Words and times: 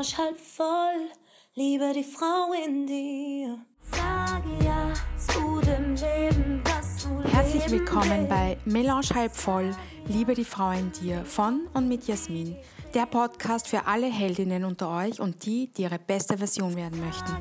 Melange 0.00 0.16
halb 0.16 0.40
voll, 0.40 1.10
liebe 1.56 1.92
die 1.94 2.04
Frau 2.04 2.54
in 2.66 2.86
dir. 2.86 3.58
Sage 3.82 4.64
ja 4.64 4.94
zu 5.18 5.60
dem 5.60 5.94
Leben, 5.94 6.62
das 6.64 7.04
du 7.04 7.22
Herzlich 7.28 7.70
willkommen 7.70 8.26
bei 8.26 8.56
Melange 8.64 9.10
halb 9.14 9.36
voll, 9.36 9.76
liebe 10.06 10.32
die 10.32 10.46
Frau 10.46 10.70
in 10.70 10.90
dir 10.92 11.22
von 11.26 11.68
und 11.74 11.86
mit 11.86 12.06
Jasmin. 12.06 12.56
Der 12.94 13.04
Podcast 13.04 13.68
für 13.68 13.86
alle 13.86 14.06
Heldinnen 14.06 14.64
unter 14.64 14.88
euch 14.88 15.20
und 15.20 15.44
die, 15.44 15.70
die 15.70 15.82
ihre 15.82 15.98
beste 15.98 16.38
Version 16.38 16.76
werden 16.76 16.98
möchten. 17.04 17.36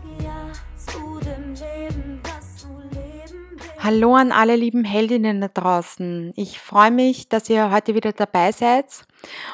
Hallo 3.80 4.16
an 4.16 4.34
alle 4.34 4.58
lieben 4.58 4.84
Heldinnen 4.84 5.40
da 5.40 5.48
draußen. 5.48 6.34
Ich 6.36 6.60
freue 6.60 6.92
mich, 6.92 7.30
dass 7.30 7.50
ihr 7.50 7.72
heute 7.72 7.96
wieder 7.96 8.12
dabei 8.12 8.52
seid. 8.52 9.06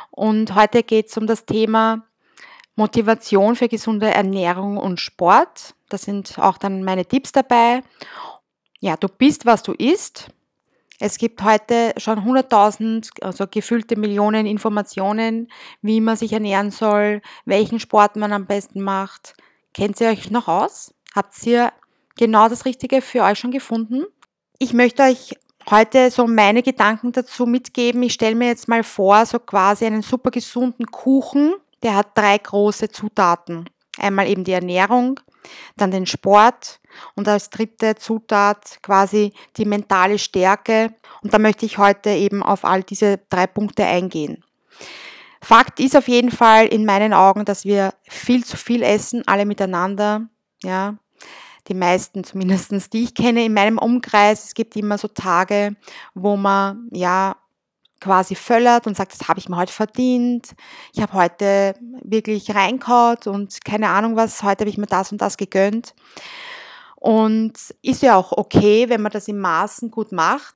Und 0.10 0.56
heute 0.56 0.82
geht 0.82 1.10
es 1.10 1.18
um 1.18 1.28
das 1.28 1.46
Thema 1.46 2.08
Motivation 2.76 3.56
für 3.56 3.68
gesunde 3.68 4.08
Ernährung 4.08 4.78
und 4.78 5.00
Sport. 5.00 5.76
Da 5.90 5.98
sind 5.98 6.38
auch 6.40 6.58
dann 6.58 6.84
meine 6.84 7.06
Tipps 7.06 7.32
dabei. 7.32 7.82
Ja, 8.80 8.98
du 8.98 9.08
bist, 9.08 9.46
was 9.46 9.64
du 9.64 9.74
isst. 9.74 10.30
Es 11.00 11.18
gibt 11.18 11.44
heute 11.44 11.94
schon 11.98 12.20
100.000, 12.20 13.22
also 13.22 13.48
gefüllte 13.48 13.98
Millionen 13.98 14.46
Informationen, 14.46 15.50
wie 15.82 16.00
man 16.00 16.16
sich 16.16 16.32
ernähren 16.32 16.72
soll, 16.72 17.22
welchen 17.44 17.80
Sport 17.80 18.16
man 18.16 18.32
am 18.32 18.46
besten 18.46 18.82
macht. 18.82 19.34
Kennt 19.74 20.00
ihr 20.00 20.08
euch 20.08 20.32
noch 20.32 20.48
aus? 20.48 20.94
Habt 21.14 21.46
ihr 21.46 21.74
genau 22.18 22.48
das 22.48 22.66
Richtige 22.66 23.02
für 23.02 23.24
euch 23.24 23.40
schon 23.40 23.52
gefunden? 23.52 24.06
Ich 24.58 24.72
möchte 24.72 25.04
euch 25.04 25.36
heute 25.70 26.12
so 26.12 26.28
meine 26.28 26.64
Gedanken 26.64 27.12
dazu 27.12 27.46
mitgeben. 27.46 28.02
Ich 28.04 28.14
stelle 28.14 28.36
mir 28.36 28.48
jetzt 28.48 28.68
mal 28.68 28.84
vor, 28.84 29.26
so 29.26 29.40
quasi 29.40 29.86
einen 29.86 30.02
super 30.02 30.32
gesunden 30.32 30.86
Kuchen. 30.86 31.56
Der 31.84 31.96
hat 31.96 32.18
drei 32.18 32.38
große 32.38 32.90
Zutaten. 32.90 33.70
Einmal 33.98 34.28
eben 34.28 34.44
die 34.44 34.52
Ernährung, 34.52 35.20
dann 35.78 35.92
den 35.92 36.06
Sport 36.06 36.80
und 37.16 37.28
als 37.28 37.50
dritte 37.50 37.96
Zutat 37.96 38.80
quasi 38.82 39.34
die 39.58 39.66
mentale 39.66 40.20
Stärke. 40.20 40.94
Und 41.22 41.34
da 41.34 41.40
möchte 41.40 41.66
ich 41.66 41.78
heute 41.78 42.10
eben 42.10 42.44
auf 42.44 42.66
all 42.66 42.84
diese 42.84 43.20
drei 43.30 43.48
Punkte 43.48 43.86
eingehen. 43.86 44.44
Fakt 45.42 45.80
ist 45.80 45.96
auf 45.96 46.08
jeden 46.08 46.32
Fall 46.32 46.66
in 46.66 46.86
meinen 46.86 47.14
Augen, 47.14 47.46
dass 47.46 47.66
wir 47.66 47.94
viel 48.10 48.44
zu 48.44 48.58
viel 48.58 48.82
essen, 48.82 49.24
alle 49.28 49.46
miteinander. 49.46 50.28
Ja, 50.64 50.98
die 51.68 51.74
meisten 51.74 52.24
zumindest, 52.24 52.94
die 52.94 53.04
ich 53.04 53.14
kenne 53.14 53.46
in 53.46 53.54
meinem 53.54 53.78
Umkreis. 53.78 54.46
Es 54.46 54.54
gibt 54.54 54.76
immer 54.76 54.98
so 54.98 55.08
Tage, 55.08 55.76
wo 56.14 56.36
man 56.36 56.90
ja 56.92 57.36
quasi 58.06 58.36
völlert 58.36 58.86
und 58.86 58.96
sagt, 58.96 59.20
das 59.20 59.28
habe 59.28 59.40
ich 59.40 59.50
mir 59.50 59.58
heute 59.58 59.74
verdient. 59.74 60.54
Ich 60.94 61.02
habe 61.02 61.14
heute 61.14 61.74
wirklich 62.04 62.54
reinkaut 62.54 63.26
und 63.26 63.66
keine 63.66 63.90
Ahnung 63.90 64.16
was, 64.16 64.44
heute 64.44 64.62
habe 64.62 64.70
ich 64.70 64.78
mir 64.78 64.86
das 64.86 65.12
und 65.12 65.22
das 65.22 65.38
gegönnt. 65.38 65.96
Und 66.98 67.54
ist 67.82 68.04
ja 68.04 68.16
auch 68.16 68.32
okay, 68.32 68.90
wenn 68.90 69.02
man 69.02 69.12
das 69.12 69.28
in 69.28 69.40
Maßen 69.40 69.90
gut 69.90 70.12
macht. 70.12 70.56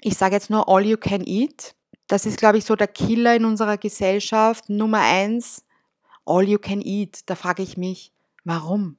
Ich 0.00 0.16
sage 0.16 0.34
jetzt 0.34 0.50
nur 0.50 0.68
all 0.68 0.84
you 0.84 0.96
can 0.96 1.24
eat. 1.24 1.76
Das 2.08 2.26
ist, 2.26 2.38
glaube 2.38 2.58
ich, 2.58 2.64
so 2.64 2.74
der 2.74 2.88
Killer 2.88 3.36
in 3.36 3.44
unserer 3.44 3.78
Gesellschaft. 3.78 4.68
Nummer 4.68 4.98
eins, 4.98 5.64
all 6.26 6.42
you 6.42 6.58
can 6.58 6.80
eat. 6.80 7.20
Da 7.26 7.36
frage 7.36 7.62
ich 7.62 7.76
mich, 7.76 8.12
warum? 8.42 8.96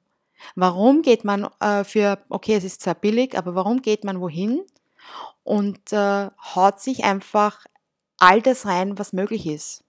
Warum 0.54 1.02
geht 1.02 1.24
man 1.24 1.46
äh, 1.60 1.84
für, 1.84 2.24
okay, 2.30 2.54
es 2.54 2.64
ist 2.64 2.80
zwar 2.80 2.94
billig, 2.94 3.36
aber 3.36 3.54
warum 3.54 3.82
geht 3.82 4.02
man 4.02 4.18
wohin 4.18 4.62
und 5.44 5.92
äh, 5.92 6.30
haut 6.54 6.80
sich 6.80 7.04
einfach 7.04 7.66
all 8.22 8.40
das 8.40 8.66
rein, 8.66 8.98
was 8.98 9.12
möglich 9.12 9.46
ist? 9.46 9.82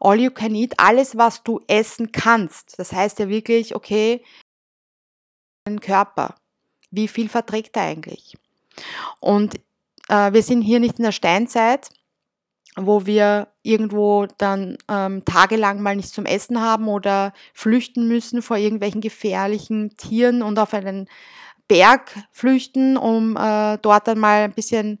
All 0.00 0.18
you 0.18 0.30
can 0.30 0.54
eat, 0.54 0.74
alles, 0.78 1.16
was 1.16 1.42
du 1.42 1.60
essen 1.68 2.10
kannst. 2.10 2.78
Das 2.78 2.92
heißt 2.92 3.18
ja 3.18 3.28
wirklich, 3.28 3.74
okay, 3.74 4.24
dein 5.64 5.80
Körper, 5.80 6.34
wie 6.90 7.06
viel 7.06 7.28
verträgt 7.28 7.76
er 7.76 7.82
eigentlich? 7.82 8.36
Und 9.20 9.56
äh, 10.08 10.32
wir 10.32 10.42
sind 10.42 10.62
hier 10.62 10.80
nicht 10.80 10.98
in 10.98 11.04
der 11.04 11.12
Steinzeit, 11.12 11.90
wo 12.76 13.04
wir 13.04 13.48
irgendwo 13.62 14.26
dann 14.38 14.78
ähm, 14.88 15.24
tagelang 15.26 15.82
mal 15.82 15.96
nichts 15.96 16.12
zum 16.12 16.24
Essen 16.24 16.60
haben 16.60 16.88
oder 16.88 17.34
flüchten 17.52 18.08
müssen 18.08 18.40
vor 18.40 18.56
irgendwelchen 18.56 19.02
gefährlichen 19.02 19.96
Tieren 19.98 20.42
und 20.42 20.58
auf 20.58 20.72
einen 20.72 21.08
Berg 21.68 22.10
flüchten, 22.32 22.96
um 22.96 23.36
äh, 23.36 23.76
dort 23.78 24.08
dann 24.08 24.18
mal 24.18 24.44
ein 24.44 24.54
bisschen 24.54 25.00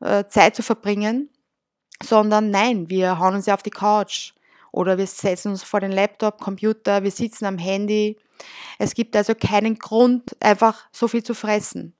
äh, 0.00 0.24
Zeit 0.26 0.56
zu 0.56 0.62
verbringen, 0.62 1.28
sondern 2.02 2.50
nein, 2.50 2.88
wir 2.88 3.18
hauen 3.18 3.34
uns 3.34 3.46
ja 3.46 3.54
auf 3.54 3.62
die 3.62 3.70
Couch 3.70 4.32
oder 4.72 4.98
wir 4.98 5.06
setzen 5.06 5.52
uns 5.52 5.62
vor 5.62 5.80
den 5.80 5.92
Laptop, 5.92 6.40
Computer, 6.40 7.02
wir 7.02 7.10
sitzen 7.10 7.44
am 7.44 7.58
Handy. 7.58 8.16
Es 8.78 8.94
gibt 8.94 9.14
also 9.16 9.34
keinen 9.34 9.78
Grund, 9.78 10.36
einfach 10.40 10.86
so 10.92 11.08
viel 11.08 11.22
zu 11.22 11.34
fressen. 11.34 11.94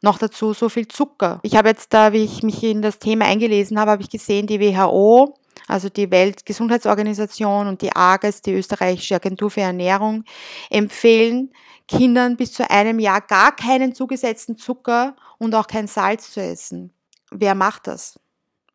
Noch 0.00 0.18
dazu 0.18 0.52
so 0.52 0.68
viel 0.68 0.86
Zucker. 0.88 1.40
Ich 1.42 1.56
habe 1.56 1.68
jetzt 1.68 1.92
da, 1.92 2.12
wie 2.12 2.24
ich 2.24 2.42
mich 2.42 2.62
in 2.62 2.82
das 2.82 2.98
Thema 2.98 3.26
eingelesen 3.26 3.78
habe, 3.78 3.92
habe 3.92 4.02
ich 4.02 4.10
gesehen, 4.10 4.46
die 4.46 4.60
WHO, 4.60 5.34
also 5.66 5.88
die 5.88 6.10
Weltgesundheitsorganisation 6.10 7.66
und 7.66 7.82
die 7.82 7.94
AGES, 7.94 8.42
die 8.42 8.54
österreichische 8.54 9.16
Agentur 9.16 9.50
für 9.50 9.60
Ernährung, 9.60 10.24
empfehlen 10.70 11.52
Kindern 11.88 12.36
bis 12.36 12.52
zu 12.52 12.70
einem 12.70 12.98
Jahr 12.98 13.20
gar 13.20 13.56
keinen 13.56 13.94
zugesetzten 13.94 14.56
Zucker 14.56 15.16
und 15.38 15.54
auch 15.54 15.66
kein 15.66 15.86
Salz 15.86 16.32
zu 16.32 16.40
essen. 16.40 16.92
Wer 17.30 17.54
macht 17.54 17.86
das? 17.86 18.20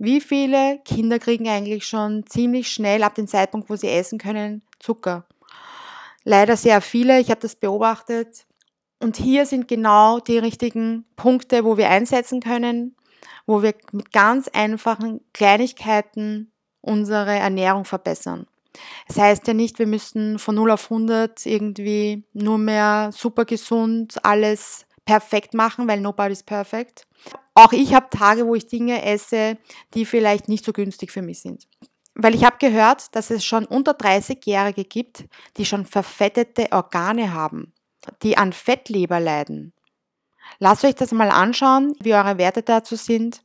Wie 0.03 0.19
viele 0.19 0.79
Kinder 0.83 1.17
kriegen 1.17 1.47
eigentlich 1.47 1.87
schon 1.87 2.25
ziemlich 2.27 2.69
schnell 2.69 3.03
ab 3.03 3.15
dem 3.15 3.25
Zeitpunkt, 3.25 3.69
wo 3.69 3.77
sie 3.77 3.87
essen 3.87 4.19
können, 4.19 4.61
Zucker? 4.77 5.25
Leider 6.25 6.57
sehr 6.57 6.81
viele. 6.81 7.21
Ich 7.21 7.29
habe 7.29 7.39
das 7.39 7.55
beobachtet. 7.55 8.45
Und 8.99 9.15
hier 9.15 9.45
sind 9.45 9.69
genau 9.69 10.19
die 10.19 10.39
richtigen 10.39 11.05
Punkte, 11.15 11.63
wo 11.63 11.77
wir 11.77 11.89
einsetzen 11.89 12.41
können, 12.41 12.97
wo 13.45 13.63
wir 13.63 13.75
mit 13.93 14.11
ganz 14.11 14.49
einfachen 14.49 15.21
Kleinigkeiten 15.31 16.51
unsere 16.81 17.37
Ernährung 17.37 17.85
verbessern. 17.85 18.45
Das 19.07 19.17
heißt 19.17 19.47
ja 19.47 19.53
nicht, 19.53 19.79
wir 19.79 19.87
müssen 19.87 20.37
von 20.37 20.55
0 20.55 20.71
auf 20.71 20.91
100 20.91 21.45
irgendwie 21.45 22.25
nur 22.33 22.57
mehr 22.57 23.11
super 23.13 23.45
gesund 23.45 24.17
alles 24.25 24.85
perfekt 25.05 25.53
machen, 25.53 25.87
weil 25.87 25.99
nobody's 25.99 26.43
perfect. 26.43 27.07
Auch 27.53 27.71
ich 27.71 27.93
habe 27.93 28.09
Tage, 28.09 28.45
wo 28.45 28.55
ich 28.55 28.67
Dinge 28.67 29.03
esse, 29.03 29.57
die 29.93 30.05
vielleicht 30.05 30.47
nicht 30.49 30.65
so 30.65 30.73
günstig 30.73 31.11
für 31.11 31.21
mich 31.21 31.41
sind. 31.41 31.67
Weil 32.15 32.35
ich 32.35 32.43
habe 32.45 32.57
gehört, 32.59 33.15
dass 33.15 33.31
es 33.31 33.43
schon 33.43 33.65
unter 33.65 33.93
30-Jährige 33.93 34.85
gibt, 34.85 35.25
die 35.57 35.65
schon 35.65 35.85
verfettete 35.85 36.71
Organe 36.71 37.33
haben 37.33 37.73
die 38.21 38.37
an 38.37 38.53
Fettleber 38.53 39.19
leiden. 39.19 39.73
Lasst 40.59 40.85
euch 40.85 40.95
das 40.95 41.11
mal 41.11 41.29
anschauen, 41.29 41.93
wie 41.99 42.13
eure 42.13 42.37
Werte 42.37 42.61
dazu 42.61 42.95
sind, 42.95 43.41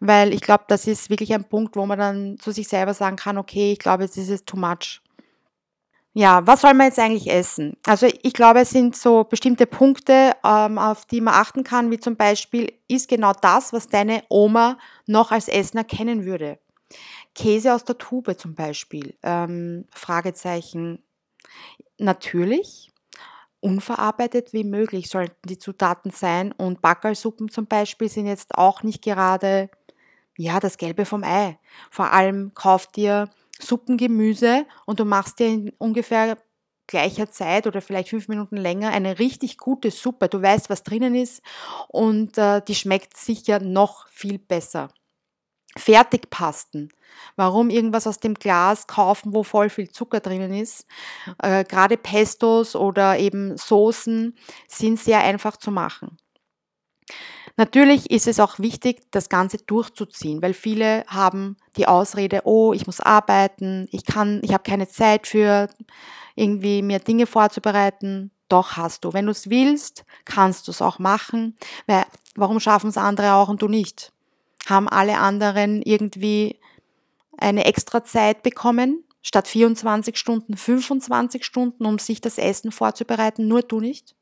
weil 0.00 0.34
ich 0.34 0.40
glaube, 0.40 0.64
das 0.68 0.86
ist 0.86 1.10
wirklich 1.10 1.32
ein 1.34 1.48
Punkt, 1.48 1.76
wo 1.76 1.86
man 1.86 1.98
dann 1.98 2.38
zu 2.38 2.50
sich 2.50 2.68
selber 2.68 2.94
sagen 2.94 3.16
kann, 3.16 3.38
okay, 3.38 3.72
ich 3.72 3.78
glaube, 3.78 4.04
es 4.04 4.16
ist 4.16 4.46
too 4.46 4.56
much. 4.56 5.01
Ja, 6.14 6.46
was 6.46 6.60
soll 6.60 6.74
man 6.74 6.88
jetzt 6.88 6.98
eigentlich 6.98 7.30
essen? 7.30 7.76
Also 7.86 8.06
ich 8.22 8.34
glaube, 8.34 8.60
es 8.60 8.70
sind 8.70 8.94
so 8.94 9.24
bestimmte 9.24 9.66
Punkte, 9.66 10.32
ähm, 10.44 10.76
auf 10.78 11.06
die 11.06 11.22
man 11.22 11.34
achten 11.34 11.64
kann, 11.64 11.90
wie 11.90 11.98
zum 11.98 12.16
Beispiel, 12.16 12.70
ist 12.86 13.08
genau 13.08 13.32
das, 13.40 13.72
was 13.72 13.88
deine 13.88 14.22
Oma 14.28 14.78
noch 15.06 15.32
als 15.32 15.48
Essen 15.48 15.78
erkennen 15.78 16.26
würde. 16.26 16.58
Käse 17.34 17.74
aus 17.74 17.84
der 17.84 17.96
Tube 17.96 18.38
zum 18.38 18.54
Beispiel. 18.54 19.16
Ähm, 19.22 19.86
Fragezeichen. 19.90 21.02
Natürlich, 21.98 22.90
unverarbeitet 23.60 24.52
wie 24.52 24.64
möglich 24.64 25.08
sollten 25.08 25.48
die 25.48 25.58
Zutaten 25.58 26.10
sein. 26.10 26.52
Und 26.52 26.82
Backerlsuppen 26.82 27.48
zum 27.48 27.66
Beispiel 27.66 28.10
sind 28.10 28.26
jetzt 28.26 28.58
auch 28.58 28.82
nicht 28.82 29.02
gerade 29.02 29.70
ja, 30.36 30.60
das 30.60 30.78
Gelbe 30.78 31.04
vom 31.06 31.24
Ei. 31.24 31.58
Vor 31.90 32.12
allem 32.12 32.52
kauft 32.54 32.96
dir 32.96 33.30
Suppengemüse 33.62 34.66
und 34.86 35.00
du 35.00 35.04
machst 35.04 35.38
dir 35.38 35.48
in 35.48 35.72
ungefähr 35.78 36.38
gleicher 36.86 37.30
Zeit 37.30 37.66
oder 37.66 37.80
vielleicht 37.80 38.10
fünf 38.10 38.28
Minuten 38.28 38.56
länger 38.56 38.90
eine 38.90 39.18
richtig 39.18 39.56
gute 39.56 39.90
Suppe. 39.90 40.28
Du 40.28 40.42
weißt, 40.42 40.68
was 40.68 40.82
drinnen 40.82 41.14
ist 41.14 41.42
und 41.88 42.36
äh, 42.38 42.60
die 42.66 42.74
schmeckt 42.74 43.16
sicher 43.16 43.60
noch 43.60 44.08
viel 44.08 44.38
besser. 44.38 44.88
Fertigpasten. 45.76 46.90
Warum 47.36 47.70
irgendwas 47.70 48.06
aus 48.06 48.18
dem 48.18 48.34
Glas 48.34 48.86
kaufen, 48.86 49.34
wo 49.34 49.42
voll 49.42 49.70
viel 49.70 49.90
Zucker 49.90 50.20
drinnen 50.20 50.52
ist? 50.52 50.86
Äh, 51.42 51.64
Gerade 51.64 51.96
Pestos 51.96 52.76
oder 52.76 53.18
eben 53.18 53.56
Soßen 53.56 54.36
sind 54.68 55.00
sehr 55.00 55.20
einfach 55.20 55.56
zu 55.56 55.70
machen. 55.70 56.18
Natürlich 57.56 58.10
ist 58.10 58.26
es 58.26 58.40
auch 58.40 58.58
wichtig, 58.58 59.02
das 59.10 59.28
Ganze 59.28 59.58
durchzuziehen, 59.58 60.40
weil 60.42 60.54
viele 60.54 61.04
haben 61.06 61.56
die 61.76 61.86
Ausrede, 61.86 62.42
oh, 62.44 62.72
ich 62.72 62.86
muss 62.86 63.00
arbeiten, 63.00 63.88
ich 63.90 64.04
kann, 64.04 64.40
ich 64.42 64.52
habe 64.52 64.62
keine 64.62 64.88
Zeit 64.88 65.26
für 65.26 65.68
irgendwie 66.34 66.82
mir 66.82 66.98
Dinge 66.98 67.26
vorzubereiten. 67.26 68.30
Doch 68.48 68.76
hast 68.76 69.04
du. 69.04 69.12
Wenn 69.12 69.26
du 69.26 69.32
es 69.32 69.50
willst, 69.50 70.04
kannst 70.24 70.66
du 70.66 70.72
es 70.72 70.82
auch 70.82 70.98
machen. 70.98 71.56
Weil, 71.86 72.04
warum 72.34 72.60
schaffen 72.60 72.90
es 72.90 72.96
andere 72.96 73.34
auch 73.34 73.48
und 73.48 73.62
du 73.62 73.68
nicht? 73.68 74.12
haben 74.66 74.88
alle 74.88 75.18
anderen 75.18 75.82
irgendwie 75.82 76.58
eine 77.36 77.64
extra 77.64 78.04
Zeit 78.04 78.42
bekommen 78.42 79.04
statt 79.22 79.48
24 79.48 80.16
Stunden 80.16 80.56
25 80.56 81.44
Stunden, 81.44 81.86
um 81.86 81.98
sich 81.98 82.20
das 82.20 82.38
Essen 82.38 82.72
vorzubereiten, 82.72 83.48
nur 83.48 83.62
du 83.62 83.80
nicht? 83.80 84.14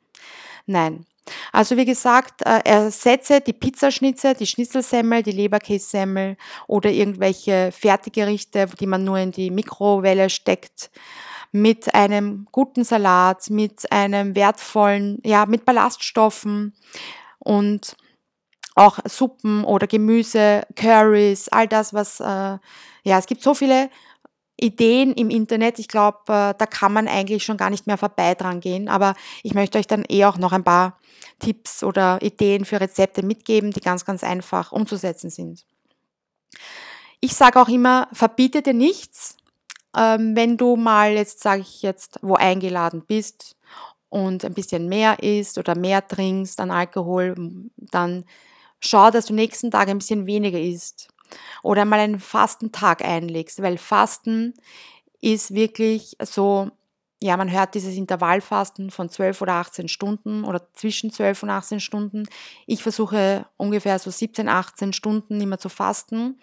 Nein. 0.66 1.06
Also 1.52 1.76
wie 1.76 1.84
gesagt, 1.84 2.42
äh, 2.42 2.60
ersetze 2.64 3.40
die 3.40 3.52
Pizzaschnitze, 3.52 4.34
die 4.34 4.46
Schnitzelsemmel, 4.46 5.22
die 5.22 5.32
Leberkässemmel 5.32 6.36
oder 6.66 6.90
irgendwelche 6.90 7.70
Fertiggerichte, 7.72 8.66
die 8.78 8.86
man 8.86 9.04
nur 9.04 9.18
in 9.18 9.32
die 9.32 9.50
Mikrowelle 9.50 10.30
steckt, 10.30 10.90
mit 11.52 11.94
einem 11.94 12.46
guten 12.52 12.84
Salat, 12.84 13.50
mit 13.50 13.90
einem 13.90 14.34
wertvollen, 14.36 15.18
ja, 15.24 15.46
mit 15.46 15.64
Ballaststoffen 15.64 16.74
und 17.38 17.96
auch 18.76 18.98
Suppen 19.04 19.64
oder 19.64 19.86
Gemüse, 19.86 20.62
Curries, 20.76 21.48
all 21.48 21.66
das, 21.66 21.92
was, 21.92 22.20
äh, 22.20 22.24
ja, 22.24 23.18
es 23.18 23.26
gibt 23.26 23.42
so 23.42 23.54
viele 23.54 23.90
Ideen 24.60 25.12
im 25.14 25.30
Internet. 25.30 25.78
Ich 25.78 25.88
glaube, 25.88 26.18
äh, 26.28 26.54
da 26.56 26.66
kann 26.66 26.92
man 26.92 27.08
eigentlich 27.08 27.44
schon 27.44 27.56
gar 27.56 27.70
nicht 27.70 27.86
mehr 27.86 27.98
vorbei 27.98 28.34
dran 28.34 28.60
gehen. 28.60 28.88
Aber 28.88 29.14
ich 29.42 29.54
möchte 29.54 29.78
euch 29.78 29.86
dann 29.86 30.04
eh 30.08 30.24
auch 30.24 30.38
noch 30.38 30.52
ein 30.52 30.64
paar 30.64 30.98
Tipps 31.38 31.82
oder 31.82 32.20
Ideen 32.22 32.64
für 32.64 32.80
Rezepte 32.80 33.22
mitgeben, 33.22 33.72
die 33.72 33.80
ganz, 33.80 34.04
ganz 34.04 34.22
einfach 34.22 34.72
umzusetzen 34.72 35.30
sind. 35.30 35.64
Ich 37.20 37.34
sage 37.34 37.60
auch 37.60 37.68
immer, 37.68 38.08
verbiete 38.12 38.62
dir 38.62 38.74
nichts. 38.74 39.36
Ähm, 39.96 40.36
wenn 40.36 40.56
du 40.56 40.76
mal 40.76 41.12
jetzt, 41.12 41.40
sage 41.42 41.62
ich 41.62 41.82
jetzt, 41.82 42.18
wo 42.22 42.34
eingeladen 42.34 43.02
bist 43.06 43.56
und 44.08 44.44
ein 44.44 44.54
bisschen 44.54 44.88
mehr 44.88 45.22
isst 45.22 45.58
oder 45.58 45.76
mehr 45.76 46.06
trinkst 46.06 46.60
an 46.60 46.70
Alkohol, 46.70 47.34
dann 47.76 48.24
schau, 48.80 49.10
dass 49.10 49.26
du 49.26 49.34
nächsten 49.34 49.70
Tag 49.70 49.88
ein 49.88 49.98
bisschen 49.98 50.26
weniger 50.26 50.60
isst 50.60 51.08
oder 51.62 51.84
mal 51.84 52.00
einen 52.00 52.20
Fastentag 52.20 53.04
einlegst, 53.04 53.62
weil 53.62 53.78
Fasten 53.78 54.54
ist 55.20 55.54
wirklich 55.54 56.16
so, 56.22 56.70
ja, 57.22 57.36
man 57.36 57.50
hört 57.50 57.74
dieses 57.74 57.96
Intervallfasten 57.96 58.90
von 58.90 59.10
12 59.10 59.42
oder 59.42 59.54
18 59.54 59.88
Stunden 59.88 60.44
oder 60.44 60.72
zwischen 60.72 61.10
12 61.10 61.42
und 61.42 61.50
18 61.50 61.80
Stunden. 61.80 62.26
Ich 62.66 62.82
versuche 62.82 63.46
ungefähr 63.56 63.98
so 63.98 64.10
17, 64.10 64.48
18 64.48 64.92
Stunden 64.92 65.40
immer 65.40 65.58
zu 65.58 65.68
fasten 65.68 66.38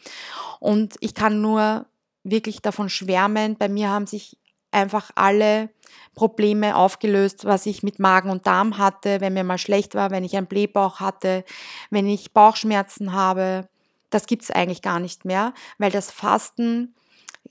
und 0.59 0.95
ich 0.99 1.15
kann 1.15 1.41
nur 1.41 1.87
wirklich 2.23 2.61
davon 2.61 2.89
schwärmen. 2.89 3.57
Bei 3.57 3.69
mir 3.69 3.89
haben 3.89 4.05
sich 4.05 4.37
einfach 4.71 5.11
alle 5.15 5.69
Probleme 6.13 6.75
aufgelöst, 6.75 7.45
was 7.45 7.65
ich 7.65 7.83
mit 7.83 7.99
Magen 7.99 8.29
und 8.29 8.45
Darm 8.47 8.77
hatte, 8.77 9.21
wenn 9.21 9.33
mir 9.33 9.43
mal 9.43 9.57
schlecht 9.57 9.95
war, 9.95 10.11
wenn 10.11 10.23
ich 10.23 10.35
einen 10.35 10.47
Blähbauch 10.47 10.99
hatte, 10.99 11.43
wenn 11.89 12.07
ich 12.07 12.33
Bauchschmerzen 12.33 13.13
habe. 13.13 13.67
Das 14.09 14.25
gibt 14.25 14.43
es 14.43 14.51
eigentlich 14.51 14.81
gar 14.81 14.99
nicht 14.99 15.25
mehr, 15.25 15.53
weil 15.77 15.91
das 15.91 16.11
Fasten 16.11 16.95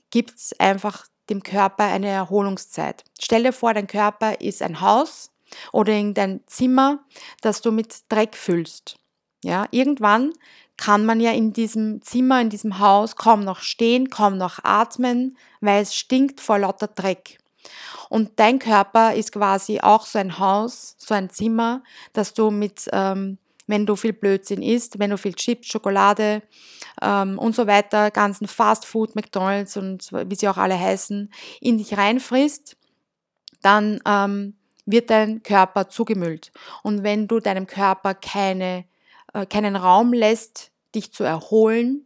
gibt 0.09 0.55
einfach 0.59 1.07
dem 1.29 1.43
Körper 1.43 1.83
eine 1.83 2.07
Erholungszeit. 2.07 3.03
Stell 3.19 3.43
dir 3.43 3.53
vor, 3.53 3.73
dein 3.73 3.87
Körper 3.87 4.39
ist 4.41 4.61
ein 4.61 4.81
Haus 4.81 5.31
oder 5.71 5.93
irgendein 5.93 6.41
Zimmer, 6.47 6.99
das 7.41 7.61
du 7.61 7.71
mit 7.71 8.03
Dreck 8.09 8.35
füllst. 8.35 8.97
Ja, 9.43 9.67
irgendwann 9.71 10.33
kann 10.77 11.05
man 11.05 11.19
ja 11.19 11.31
in 11.31 11.53
diesem 11.53 12.01
Zimmer, 12.01 12.39
in 12.39 12.49
diesem 12.49 12.79
Haus 12.79 13.15
kaum 13.15 13.43
noch 13.43 13.59
stehen, 13.59 14.09
kaum 14.09 14.37
noch 14.37 14.59
atmen, 14.63 15.37
weil 15.59 15.81
es 15.81 15.95
stinkt 15.95 16.39
vor 16.39 16.59
lauter 16.59 16.87
Dreck. 16.87 17.39
Und 18.09 18.39
dein 18.39 18.59
Körper 18.59 19.13
ist 19.13 19.31
quasi 19.33 19.81
auch 19.81 20.05
so 20.05 20.19
ein 20.19 20.39
Haus, 20.39 20.95
so 20.97 21.13
ein 21.13 21.29
Zimmer, 21.29 21.83
das 22.13 22.33
du 22.33 22.51
mit, 22.51 22.87
ähm, 22.93 23.37
wenn 23.67 23.85
du 23.85 23.95
viel 23.95 24.13
Blödsinn 24.13 24.61
isst, 24.61 24.99
wenn 24.99 25.11
du 25.11 25.17
viel 25.17 25.33
Chips, 25.33 25.67
Schokolade 25.67 26.41
ähm, 27.01 27.37
und 27.37 27.55
so 27.55 27.67
weiter, 27.67 28.11
ganzen 28.11 28.47
Fast 28.47 28.85
Food, 28.85 29.15
McDonalds 29.15 29.77
und 29.77 30.11
wie 30.11 30.35
sie 30.35 30.47
auch 30.47 30.57
alle 30.57 30.79
heißen, 30.79 31.31
in 31.61 31.77
dich 31.77 31.97
reinfrisst, 31.97 32.77
dann 33.61 33.99
ähm, 34.05 34.55
wird 34.85 35.09
dein 35.09 35.43
Körper 35.43 35.89
zugemüllt. 35.89 36.51
Und 36.83 37.03
wenn 37.03 37.27
du 37.27 37.39
deinem 37.39 37.67
Körper 37.67 38.13
keine 38.13 38.85
äh, 39.33 39.45
keinen 39.45 39.75
Raum 39.75 40.13
lässt, 40.13 40.71
dich 40.95 41.11
zu 41.11 41.23
erholen, 41.23 42.05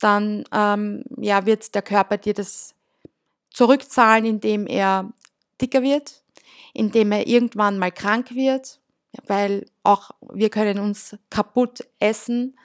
dann 0.00 0.44
ähm, 0.52 1.04
ja, 1.16 1.46
wird 1.46 1.74
der 1.74 1.82
Körper 1.82 2.18
dir 2.18 2.34
das 2.34 2.74
zurückzahlen, 3.50 4.24
indem 4.24 4.66
er 4.66 5.12
dicker 5.60 5.82
wird, 5.82 6.22
indem 6.74 7.12
er 7.12 7.26
irgendwann 7.26 7.78
mal 7.78 7.90
krank 7.90 8.34
wird, 8.34 8.80
weil 9.26 9.66
auch 9.82 10.10
wir 10.32 10.50
können 10.50 10.78
uns 10.78 11.16
kaputt 11.30 11.80
essen. 11.98 12.56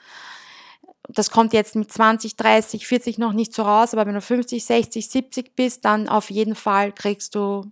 Das 1.08 1.30
kommt 1.30 1.52
jetzt 1.52 1.76
mit 1.76 1.92
20, 1.92 2.36
30, 2.36 2.86
40 2.86 3.18
noch 3.18 3.32
nicht 3.32 3.52
so 3.52 3.62
raus, 3.62 3.92
aber 3.92 4.06
wenn 4.06 4.14
du 4.14 4.20
50, 4.20 4.64
60, 4.64 5.10
70 5.10 5.54
bist, 5.54 5.84
dann 5.84 6.08
auf 6.08 6.30
jeden 6.30 6.54
Fall 6.54 6.92
kriegst 6.92 7.34
du 7.34 7.70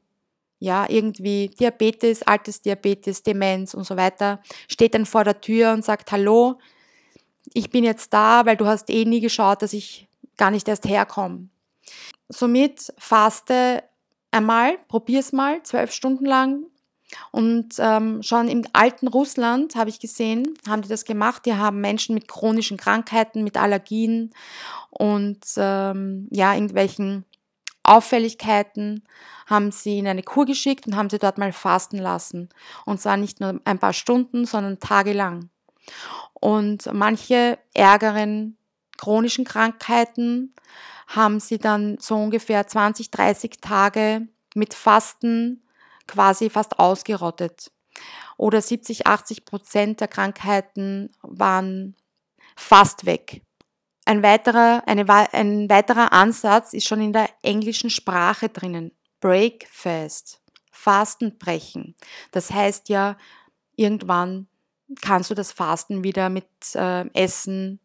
ja, 0.62 0.86
irgendwie 0.88 1.48
Diabetes, 1.48 2.22
altes 2.22 2.62
Diabetes, 2.62 3.24
Demenz 3.24 3.74
und 3.74 3.82
so 3.82 3.96
weiter, 3.96 4.40
steht 4.68 4.94
dann 4.94 5.06
vor 5.06 5.24
der 5.24 5.40
Tür 5.40 5.72
und 5.72 5.84
sagt, 5.84 6.12
hallo, 6.12 6.60
ich 7.52 7.70
bin 7.70 7.82
jetzt 7.82 8.12
da, 8.12 8.46
weil 8.46 8.56
du 8.56 8.66
hast 8.66 8.88
eh 8.88 9.04
nie 9.04 9.20
geschaut, 9.20 9.62
dass 9.62 9.72
ich 9.72 10.06
gar 10.36 10.52
nicht 10.52 10.68
erst 10.68 10.86
herkomme. 10.86 11.48
Somit 12.28 12.92
faste 12.96 13.82
einmal, 14.30 14.78
probier's 14.86 15.32
mal, 15.32 15.60
zwölf 15.64 15.90
Stunden 15.90 16.26
lang. 16.26 16.66
Und 17.30 17.74
ähm, 17.78 18.22
schon 18.22 18.48
im 18.48 18.64
alten 18.72 19.08
Russland 19.08 19.74
habe 19.74 19.90
ich 19.90 20.00
gesehen, 20.00 20.54
haben 20.68 20.82
die 20.82 20.88
das 20.88 21.04
gemacht. 21.04 21.46
Die 21.46 21.54
haben 21.54 21.80
Menschen 21.80 22.14
mit 22.14 22.28
chronischen 22.28 22.76
Krankheiten, 22.76 23.44
mit 23.44 23.56
Allergien 23.56 24.32
und 24.90 25.40
ähm, 25.56 26.28
ja, 26.30 26.54
irgendwelchen 26.54 27.24
Auffälligkeiten 27.82 29.02
haben 29.46 29.72
sie 29.72 29.98
in 29.98 30.06
eine 30.06 30.22
Kur 30.22 30.46
geschickt 30.46 30.86
und 30.86 30.96
haben 30.96 31.10
sie 31.10 31.18
dort 31.18 31.38
mal 31.38 31.52
fasten 31.52 31.98
lassen. 31.98 32.48
Und 32.86 33.00
zwar 33.00 33.16
nicht 33.16 33.40
nur 33.40 33.60
ein 33.64 33.78
paar 33.78 33.92
Stunden, 33.92 34.46
sondern 34.46 34.78
tagelang. 34.78 35.50
Und 36.34 36.88
manche 36.92 37.58
ärgeren 37.74 38.56
chronischen 38.98 39.44
Krankheiten 39.44 40.54
haben 41.08 41.40
sie 41.40 41.58
dann 41.58 41.98
so 41.98 42.16
ungefähr 42.16 42.66
20, 42.66 43.10
30 43.10 43.60
Tage 43.60 44.28
mit 44.54 44.74
Fasten 44.74 45.62
quasi 46.06 46.50
fast 46.50 46.78
ausgerottet. 46.78 47.70
Oder 48.36 48.60
70, 48.60 49.06
80 49.06 49.44
Prozent 49.44 50.00
der 50.00 50.08
Krankheiten 50.08 51.10
waren 51.22 51.96
fast 52.56 53.06
weg. 53.06 53.42
Ein 54.04 54.22
weiterer, 54.22 54.82
eine, 54.86 55.08
ein 55.32 55.70
weiterer 55.70 56.12
Ansatz 56.12 56.72
ist 56.72 56.86
schon 56.86 57.00
in 57.00 57.12
der 57.12 57.28
englischen 57.42 57.90
Sprache 57.90 58.48
drinnen. 58.48 58.92
Breakfast, 59.20 60.40
Fastenbrechen. 60.72 61.94
Das 62.32 62.50
heißt 62.50 62.88
ja, 62.88 63.16
irgendwann 63.76 64.48
kannst 65.00 65.30
du 65.30 65.34
das 65.34 65.52
Fasten 65.52 66.02
wieder 66.02 66.28
mit 66.28 66.46
äh, 66.74 67.08
Essen 67.14 67.78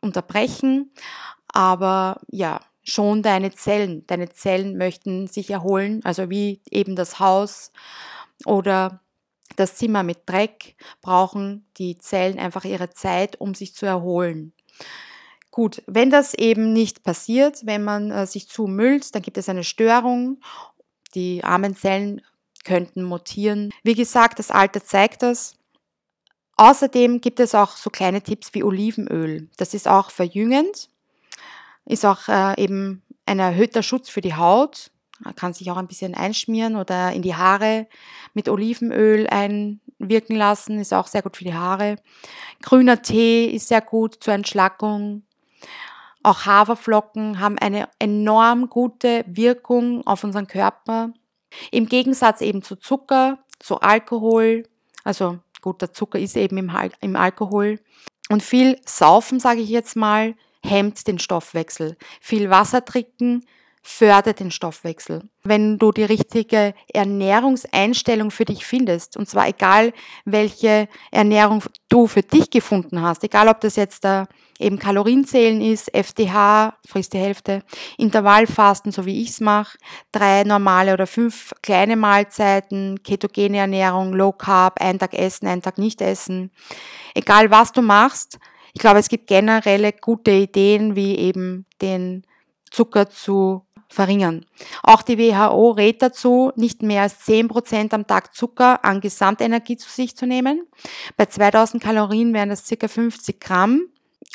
unterbrechen, 0.00 0.92
aber 1.48 2.20
ja, 2.28 2.60
schon 2.84 3.22
deine 3.22 3.52
Zellen. 3.52 4.06
Deine 4.06 4.28
Zellen 4.28 4.76
möchten 4.76 5.26
sich 5.26 5.50
erholen, 5.50 6.00
also 6.04 6.30
wie 6.30 6.60
eben 6.70 6.94
das 6.94 7.18
Haus 7.18 7.72
oder 8.44 9.00
das 9.56 9.76
Zimmer 9.76 10.02
mit 10.02 10.18
Dreck 10.26 10.76
brauchen 11.00 11.66
die 11.76 11.98
Zellen 11.98 12.38
einfach 12.38 12.64
ihre 12.64 12.90
Zeit, 12.90 13.40
um 13.40 13.54
sich 13.54 13.74
zu 13.74 13.86
erholen. 13.86 14.52
Gut, 15.50 15.82
wenn 15.86 16.10
das 16.10 16.34
eben 16.34 16.72
nicht 16.72 17.04
passiert, 17.04 17.64
wenn 17.64 17.84
man 17.84 18.10
äh, 18.10 18.26
sich 18.26 18.48
zumüllt, 18.48 19.14
dann 19.14 19.22
gibt 19.22 19.38
es 19.38 19.48
eine 19.48 19.62
Störung. 19.62 20.40
Die 21.14 21.44
armen 21.44 21.76
Zellen 21.76 22.22
könnten 22.64 23.04
mutieren. 23.04 23.70
Wie 23.84 23.94
gesagt, 23.94 24.40
das 24.40 24.50
Alter 24.50 24.82
zeigt 24.82 25.22
das. 25.22 25.54
Außerdem 26.56 27.20
gibt 27.20 27.38
es 27.38 27.54
auch 27.54 27.76
so 27.76 27.90
kleine 27.90 28.22
Tipps 28.22 28.52
wie 28.54 28.64
Olivenöl. 28.64 29.48
Das 29.56 29.74
ist 29.74 29.86
auch 29.86 30.10
verjüngend, 30.10 30.88
ist 31.86 32.04
auch 32.04 32.28
äh, 32.28 32.62
eben 32.62 33.02
ein 33.26 33.38
erhöhter 33.38 33.82
Schutz 33.82 34.08
für 34.08 34.20
die 34.20 34.34
Haut. 34.34 34.90
Man 35.20 35.34
kann 35.34 35.54
sich 35.54 35.70
auch 35.70 35.76
ein 35.76 35.86
bisschen 35.86 36.14
einschmieren 36.14 36.76
oder 36.76 37.12
in 37.12 37.22
die 37.22 37.36
Haare 37.36 37.86
mit 38.34 38.48
Olivenöl 38.48 39.26
einwirken 39.28 40.36
lassen, 40.36 40.78
ist 40.78 40.92
auch 40.92 41.06
sehr 41.06 41.22
gut 41.22 41.36
für 41.36 41.44
die 41.44 41.54
Haare. 41.54 41.96
Grüner 42.62 43.00
Tee 43.00 43.46
ist 43.46 43.68
sehr 43.68 43.80
gut 43.80 44.16
zur 44.20 44.34
Entschlackung. 44.34 45.22
Auch 46.22 46.46
Haferflocken 46.46 47.38
haben 47.38 47.58
eine 47.58 47.88
enorm 47.98 48.68
gute 48.68 49.24
Wirkung 49.28 50.06
auf 50.06 50.24
unseren 50.24 50.46
Körper. 50.46 51.12
Im 51.70 51.86
Gegensatz 51.86 52.40
eben 52.40 52.62
zu 52.62 52.76
Zucker, 52.76 53.38
zu 53.60 53.80
Alkohol, 53.80 54.64
also 55.04 55.38
gut, 55.60 55.80
der 55.82 55.92
Zucker 55.92 56.18
ist 56.18 56.36
eben 56.36 56.56
im, 56.56 56.72
im 57.00 57.16
Alkohol. 57.16 57.78
Und 58.30 58.42
viel 58.42 58.80
Saufen, 58.86 59.38
sage 59.38 59.60
ich 59.60 59.68
jetzt 59.68 59.96
mal, 59.96 60.34
hemmt 60.64 61.06
den 61.06 61.18
Stoffwechsel. 61.18 61.96
Viel 62.20 62.50
Wasser 62.50 62.84
trinken 62.84 63.44
fördert 63.86 64.40
den 64.40 64.50
Stoffwechsel. 64.50 65.28
Wenn 65.42 65.78
du 65.78 65.92
die 65.92 66.04
richtige 66.04 66.72
Ernährungseinstellung 66.92 68.30
für 68.30 68.46
dich 68.46 68.64
findest, 68.64 69.18
und 69.18 69.28
zwar 69.28 69.46
egal, 69.46 69.92
welche 70.24 70.88
Ernährung 71.10 71.62
du 71.90 72.06
für 72.06 72.22
dich 72.22 72.48
gefunden 72.48 73.02
hast, 73.02 73.22
egal 73.24 73.48
ob 73.48 73.60
das 73.60 73.76
jetzt 73.76 74.04
der 74.04 74.26
eben 74.58 74.78
Kalorienzählen 74.78 75.60
ist, 75.60 75.92
FDH, 75.94 76.78
frisst 76.88 77.12
die 77.12 77.18
Hälfte, 77.18 77.62
Intervallfasten, 77.98 78.90
so 78.90 79.04
wie 79.04 79.20
ich 79.20 79.30
es 79.30 79.40
mache, 79.40 79.76
drei 80.12 80.44
normale 80.44 80.94
oder 80.94 81.06
fünf 81.06 81.52
kleine 81.60 81.96
Mahlzeiten, 81.96 83.02
ketogene 83.02 83.58
Ernährung, 83.58 84.14
Low 84.14 84.32
Carb, 84.32 84.80
einen 84.80 84.98
Tag 84.98 85.12
essen, 85.12 85.46
einen 85.46 85.60
Tag 85.60 85.76
nicht 85.76 86.00
essen. 86.00 86.52
Egal 87.14 87.50
was 87.50 87.72
du 87.72 87.82
machst, 87.82 88.38
ich 88.74 88.80
glaube, 88.80 88.98
es 88.98 89.08
gibt 89.08 89.28
generelle 89.28 89.92
gute 89.92 90.32
Ideen, 90.32 90.96
wie 90.96 91.16
eben 91.16 91.64
den 91.80 92.24
Zucker 92.70 93.08
zu 93.08 93.64
verringern. 93.88 94.44
Auch 94.82 95.02
die 95.02 95.16
WHO 95.16 95.70
rät 95.70 96.02
dazu, 96.02 96.50
nicht 96.56 96.82
mehr 96.82 97.02
als 97.02 97.20
10% 97.26 97.94
am 97.94 98.06
Tag 98.06 98.34
Zucker 98.34 98.84
an 98.84 99.00
Gesamtenergie 99.00 99.76
zu 99.76 99.88
sich 99.88 100.16
zu 100.16 100.26
nehmen. 100.26 100.66
Bei 101.16 101.26
2000 101.26 101.82
Kalorien 101.82 102.34
wären 102.34 102.48
das 102.48 102.66
circa 102.66 102.88
50 102.88 103.40
Gramm. 103.40 103.82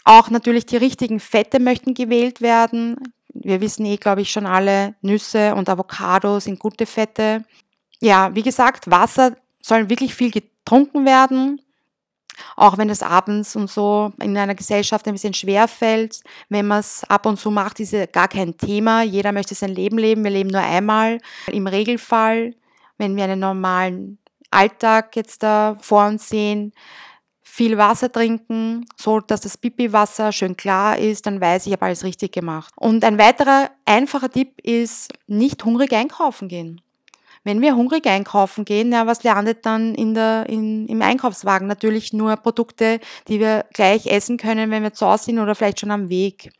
Auch 0.06 0.30
natürlich 0.30 0.66
die 0.66 0.78
richtigen 0.78 1.20
Fette 1.20 1.60
möchten 1.60 1.94
gewählt 1.94 2.40
werden. 2.40 2.96
Wir 3.34 3.60
wissen 3.60 3.86
eh, 3.86 3.98
glaube 3.98 4.22
ich, 4.22 4.32
schon 4.32 4.46
alle, 4.46 4.96
Nüsse 5.02 5.54
und 5.56 5.68
Avocados 5.68 6.46
sind 6.46 6.60
gute 6.60 6.86
Fette. 6.86 7.44
Ja, 8.00 8.34
wie 8.34 8.44
gesagt, 8.44 8.90
Wasser 8.90 9.36
soll 9.62 9.90
wirklich 9.90 10.16
viel 10.16 10.32
getrunken 10.32 11.06
werden. 11.06 11.62
Auch 12.56 12.78
wenn 12.78 12.90
es 12.90 13.04
abends 13.04 13.56
und 13.56 13.70
so 13.70 14.12
in 14.22 14.38
einer 14.38 14.56
Gesellschaft 14.56 15.08
ein 15.08 15.14
bisschen 15.14 15.34
schwer 15.34 15.68
fällt, 15.68 16.22
wenn 16.50 16.68
man 16.68 16.80
es 16.80 17.04
ab 17.06 17.26
und 17.26 17.40
zu 17.40 17.52
macht, 17.52 17.80
ist 17.80 17.94
es 17.94 18.12
gar 18.12 18.28
kein 18.28 18.58
Thema. 18.58 19.04
Jeder 19.04 19.32
möchte 19.32 19.56
sein 19.56 19.70
Leben 19.70 19.98
leben. 19.98 20.24
Wir 20.24 20.32
leben 20.32 20.50
nur 20.50 20.62
einmal. 20.62 21.20
Im 21.48 21.68
Regelfall, 21.68 22.56
wenn 22.98 23.16
wir 23.16 23.24
einen 23.24 23.40
normalen 23.40 24.18
Alltag 24.52 25.16
jetzt 25.16 25.44
da 25.44 25.78
vor 25.80 26.08
uns 26.08 26.30
sehen, 26.30 26.74
viel 27.60 27.78
Wasser 27.78 28.12
trinken, 28.12 28.86
so 28.96 29.20
dass 29.20 29.42
das 29.42 29.58
Pipi-Wasser 29.58 30.32
schön 30.32 30.56
klar 30.56 30.98
ist, 30.98 31.26
dann 31.26 31.42
weiß 31.42 31.64
ich, 31.64 31.68
ich 31.68 31.74
habe 31.74 31.88
alles 31.88 32.04
richtig 32.04 32.32
gemacht. 32.32 32.74
Und 32.78 33.04
ein 33.04 33.18
weiterer 33.18 33.70
einfacher 33.86 34.30
Tipp 34.30 34.62
ist, 34.62 35.12
nicht 35.28 35.66
hungrig 35.66 35.92
einkaufen 35.94 36.48
gehen. 36.48 36.82
Wenn 37.44 37.62
wir 37.62 37.76
hungrig 37.76 38.06
einkaufen 38.06 38.66
gehen, 38.66 38.92
ja, 38.92 39.08
was 39.08 39.24
landet 39.24 39.66
dann 39.66 39.96
in 39.96 40.14
der, 40.14 40.46
in, 40.48 40.88
im 40.88 41.02
Einkaufswagen? 41.02 41.68
Natürlich 41.68 42.14
nur 42.14 42.36
Produkte, 42.38 43.00
die 43.28 43.40
wir 43.40 43.66
gleich 43.74 44.08
essen 44.08 44.38
können, 44.38 44.72
wenn 44.72 44.84
wir 44.84 44.94
zu 44.94 45.08
Hause 45.08 45.26
sind 45.26 45.40
oder 45.40 45.56
vielleicht 45.56 45.80
schon 45.80 45.92
am 45.92 46.10
Weg. 46.10 46.52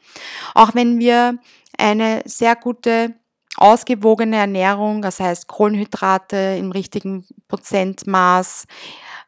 Auch 0.56 0.76
wenn 0.76 1.00
wir 1.00 1.38
eine 1.78 2.22
sehr 2.26 2.56
gute 2.56 3.16
ausgewogene 3.58 4.38
Ernährung, 4.38 5.02
das 5.02 5.20
heißt 5.20 5.48
Kohlenhydrate 5.48 6.56
im 6.58 6.72
richtigen 6.72 7.26
Prozentmaß, 7.48 8.66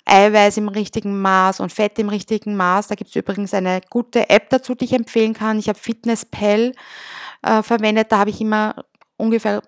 Eiweiß 0.06 0.58
im 0.58 0.68
richtigen 0.68 1.22
Maß 1.22 1.60
und 1.60 1.72
Fett 1.72 2.00
im 2.00 2.10
richtigen 2.10 2.56
Maß. 2.56 2.88
Da 2.88 2.96
gibt 2.96 3.12
es 3.12 3.16
übrigens 3.16 3.54
eine 3.54 3.82
gute 3.90 4.30
App 4.30 4.50
dazu, 4.50 4.74
die 4.74 4.86
ich 4.86 4.94
empfehlen 4.94 5.34
kann. 5.34 5.60
Ich 5.60 5.70
habe 5.70 5.78
FitnessPal 5.78 6.74
äh, 7.44 7.62
verwendet. 7.62 8.12
Da 8.12 8.20
habe 8.20 8.32
ich 8.32 8.42
immer 8.42 8.84
ungefähr 9.18 9.62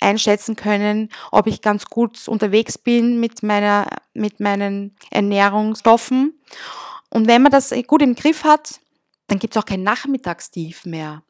einschätzen 0.00 0.56
können, 0.56 1.10
ob 1.30 1.46
ich 1.46 1.62
ganz 1.62 1.86
gut 1.86 2.28
unterwegs 2.28 2.78
bin 2.78 3.20
mit, 3.20 3.42
meiner, 3.42 3.88
mit 4.14 4.40
meinen 4.40 4.96
Ernährungsstoffen. 5.10 6.40
Und 7.10 7.26
wenn 7.26 7.42
man 7.42 7.52
das 7.52 7.74
gut 7.86 8.02
im 8.02 8.14
Griff 8.14 8.44
hat, 8.44 8.80
dann 9.26 9.38
gibt 9.38 9.54
es 9.54 9.62
auch 9.62 9.66
kein 9.66 9.82
Nachmittagstief 9.82 10.84
mehr. 10.84 11.22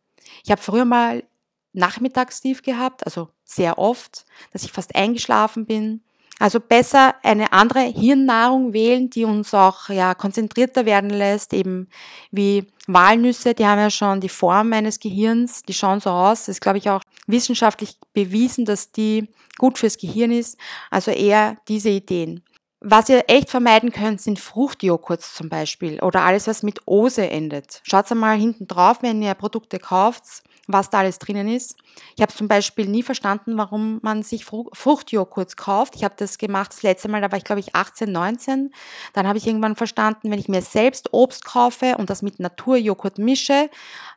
Ich 0.45 0.51
habe 0.51 0.61
früher 0.61 0.85
mal 0.85 1.25
Nachmittagstief 1.73 2.63
gehabt, 2.63 3.05
also 3.05 3.29
sehr 3.45 3.79
oft, 3.79 4.25
dass 4.53 4.65
ich 4.65 4.73
fast 4.73 4.95
eingeschlafen 4.95 5.67
bin. 5.67 6.03
Also 6.39 6.61
besser 6.61 7.15
eine 7.23 7.53
andere 7.53 7.81
Hirnnahrung 7.81 8.73
wählen, 8.73 9.11
die 9.11 9.25
uns 9.25 9.53
auch 9.55 9.89
ja, 9.89 10.15
konzentrierter 10.15 10.87
werden 10.87 11.11
lässt, 11.11 11.53
eben 11.53 11.89
wie 12.31 12.67
Walnüsse, 12.87 13.55
die 13.55 13.67
haben 13.67 13.81
ja 13.81 13.91
schon 13.91 14.21
die 14.21 14.29
Form 14.29 14.73
eines 14.73 15.01
Gehirns, 15.01 15.63
die 15.63 15.75
schauen 15.75 16.01
so 16.01 16.11
aus. 16.11 16.41
Das 16.41 16.49
ist, 16.49 16.61
glaube 16.61 16.79
ich, 16.79 16.89
auch 16.89 17.03
wissenschaftlich 17.27 17.97
bewiesen, 18.13 18.65
dass 18.65 18.93
die 18.93 19.29
gut 19.59 19.79
fürs 19.79 19.99
Gehirn 19.99 20.31
ist. 20.31 20.57
Also 20.91 21.11
eher 21.11 21.57
diese 21.69 21.91
Ideen. 21.91 22.43
Was 22.81 23.09
ihr 23.09 23.25
echt 23.27 23.51
vermeiden 23.51 23.91
könnt, 23.91 24.21
sind 24.21 24.39
Fruchtjoghurts 24.39 25.35
zum 25.35 25.49
Beispiel 25.49 25.99
oder 26.01 26.23
alles, 26.23 26.47
was 26.47 26.63
mit 26.63 26.87
Ose 26.87 27.29
endet. 27.29 27.81
Schaut 27.83 28.11
einmal 28.13 28.39
hinten 28.39 28.69
drauf, 28.69 28.99
wenn 29.03 29.21
ihr 29.21 29.35
Produkte 29.35 29.81
kauft 29.81 30.45
was 30.69 30.91
da 30.91 30.99
alles 30.99 31.19
drinnen 31.19 31.49
ist. 31.49 31.77
Ich 32.15 32.23
habe 32.23 32.33
zum 32.33 32.47
Beispiel 32.47 32.87
nie 32.87 33.03
verstanden, 33.03 33.57
warum 33.57 33.99
man 34.03 34.23
sich 34.23 34.45
Fruchtjoghurt 34.45 35.57
kauft. 35.57 35.97
Ich 35.97 36.05
habe 36.05 36.15
das 36.17 36.37
gemacht 36.37 36.73
das 36.73 36.83
letzte 36.83 37.09
Mal, 37.09 37.23
da 37.23 37.33
war 37.33 37.39
ich 37.39 37.45
glaube 37.45 37.61
ich 37.61 37.75
18, 37.75 38.13
19. 38.13 38.71
Dann 39.15 39.27
habe 39.27 39.39
ich 39.39 39.47
irgendwann 39.47 39.77
verstanden, 39.77 40.31
wenn 40.31 40.39
ich 40.39 40.49
mir 40.49 40.63
selbst 40.63 41.13
Obst 41.13 41.47
kaufe 41.47 41.97
und 41.97 42.11
das 42.11 42.23
mit 42.23 42.39
Naturjoghurt 42.39 43.19
mische, 43.19 43.71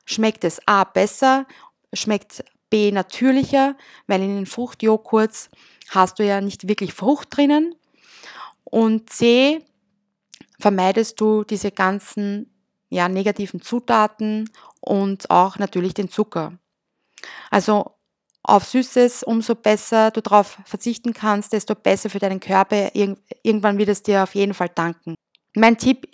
schmeckt 0.06 0.44
es 0.44 0.60
A 0.68 0.84
besser, 0.84 1.48
schmeckt 1.94 2.44
B 2.70 2.92
natürlicher, 2.92 3.76
weil 4.08 4.22
in 4.22 4.36
den 4.36 4.46
Fruchtjoghurts 4.46 5.50
hast 5.90 6.20
du 6.20 6.26
ja 6.26 6.42
nicht 6.42 6.68
wirklich 6.68 6.94
Frucht 6.94 7.36
drinnen. 7.36 7.76
Und 8.66 9.10
C 9.10 9.64
vermeidest 10.60 11.20
du 11.22 11.44
diese 11.44 11.72
ganzen 11.72 12.52
ja, 12.90 13.08
negativen 13.08 13.62
Zutaten 13.62 14.50
und 14.82 15.30
auch 15.30 15.58
natürlich 15.58 15.94
den 15.94 16.10
Zucker. 16.10 16.54
Also 17.50 17.92
auf 18.44 18.66
Süßes, 18.66 19.24
umso 19.24 19.56
besser 19.56 20.12
du 20.12 20.22
darauf 20.22 20.58
verzichten 20.66 21.14
kannst, 21.14 21.54
desto 21.54 21.76
besser 21.76 22.10
für 22.10 22.20
deinen 22.20 22.40
Körper. 22.40 22.92
irgendwann 22.94 23.78
wird 23.78 23.90
es 23.90 24.04
dir 24.04 24.24
auf 24.24 24.36
jeden 24.36 24.54
Fall 24.54 24.70
danken. 24.70 25.16
Mein 25.56 25.78
Tipp 25.78 26.08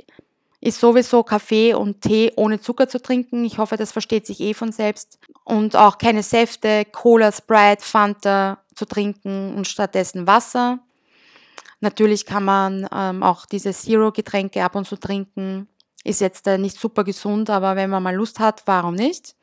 ist 0.60 0.80
sowieso 0.80 1.24
Kaffee 1.24 1.74
und 1.74 2.02
Tee 2.02 2.32
ohne 2.36 2.60
Zucker 2.60 2.90
zu 2.90 3.02
trinken. 3.02 3.46
Ich 3.46 3.58
hoffe, 3.58 3.78
das 3.78 3.92
versteht 3.92 4.26
sich 4.26 4.40
eh 4.42 4.54
von 4.54 4.72
selbst. 4.72 5.20
Und 5.46 5.76
auch 5.76 5.98
keine 5.98 6.24
Säfte, 6.24 6.86
Cola, 6.86 7.32
Sprite, 7.32 7.84
Fanta 7.84 8.60
zu 8.76 8.86
trinken 8.86 9.56
und 9.56 9.68
stattdessen 9.68 10.28
Wasser. 10.28 10.80
Natürlich 11.80 12.26
kann 12.26 12.44
man 12.44 12.88
ähm, 12.92 13.22
auch 13.22 13.46
diese 13.46 13.72
Zero-Getränke 13.72 14.64
ab 14.64 14.76
und 14.76 14.88
zu 14.88 14.98
trinken. 14.98 15.68
Ist 16.04 16.22
jetzt 16.22 16.48
äh, 16.48 16.58
nicht 16.58 16.80
super 16.80 17.04
gesund, 17.04 17.50
aber 17.50 17.76
wenn 17.76 17.90
man 17.90 18.04
mal 18.04 18.16
Lust 18.16 18.40
hat, 18.40 18.64
warum 18.66 18.96
nicht? 18.96 19.36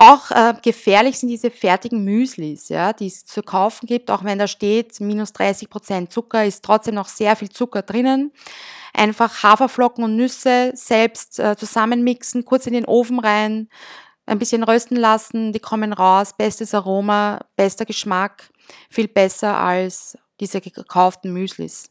Auch 0.00 0.30
äh, 0.30 0.54
gefährlich 0.62 1.18
sind 1.18 1.28
diese 1.28 1.50
fertigen 1.50 2.04
Müslis, 2.04 2.68
ja, 2.68 2.92
die 2.92 3.08
es 3.08 3.24
zu 3.24 3.42
kaufen 3.42 3.86
gibt, 3.86 4.12
auch 4.12 4.22
wenn 4.22 4.38
da 4.38 4.46
steht, 4.46 5.00
minus 5.00 5.32
30 5.32 5.68
Prozent 5.68 6.12
Zucker, 6.12 6.44
ist 6.44 6.64
trotzdem 6.64 6.94
noch 6.94 7.08
sehr 7.08 7.34
viel 7.34 7.48
Zucker 7.48 7.82
drinnen. 7.82 8.32
Einfach 8.94 9.42
Haferflocken 9.42 10.04
und 10.04 10.14
Nüsse 10.14 10.70
selbst 10.74 11.40
äh, 11.40 11.56
zusammenmixen, 11.56 12.44
kurz 12.44 12.68
in 12.68 12.74
den 12.74 12.84
Ofen 12.84 13.18
rein, 13.18 13.68
ein 14.24 14.38
bisschen 14.38 14.62
rösten 14.62 14.96
lassen, 14.96 15.52
die 15.52 15.58
kommen 15.58 15.92
raus, 15.92 16.32
bestes 16.36 16.74
Aroma, 16.74 17.40
bester 17.56 17.84
Geschmack, 17.84 18.50
viel 18.88 19.08
besser 19.08 19.58
als 19.58 20.16
diese 20.38 20.60
gekauften 20.60 21.32
Müslis. 21.32 21.90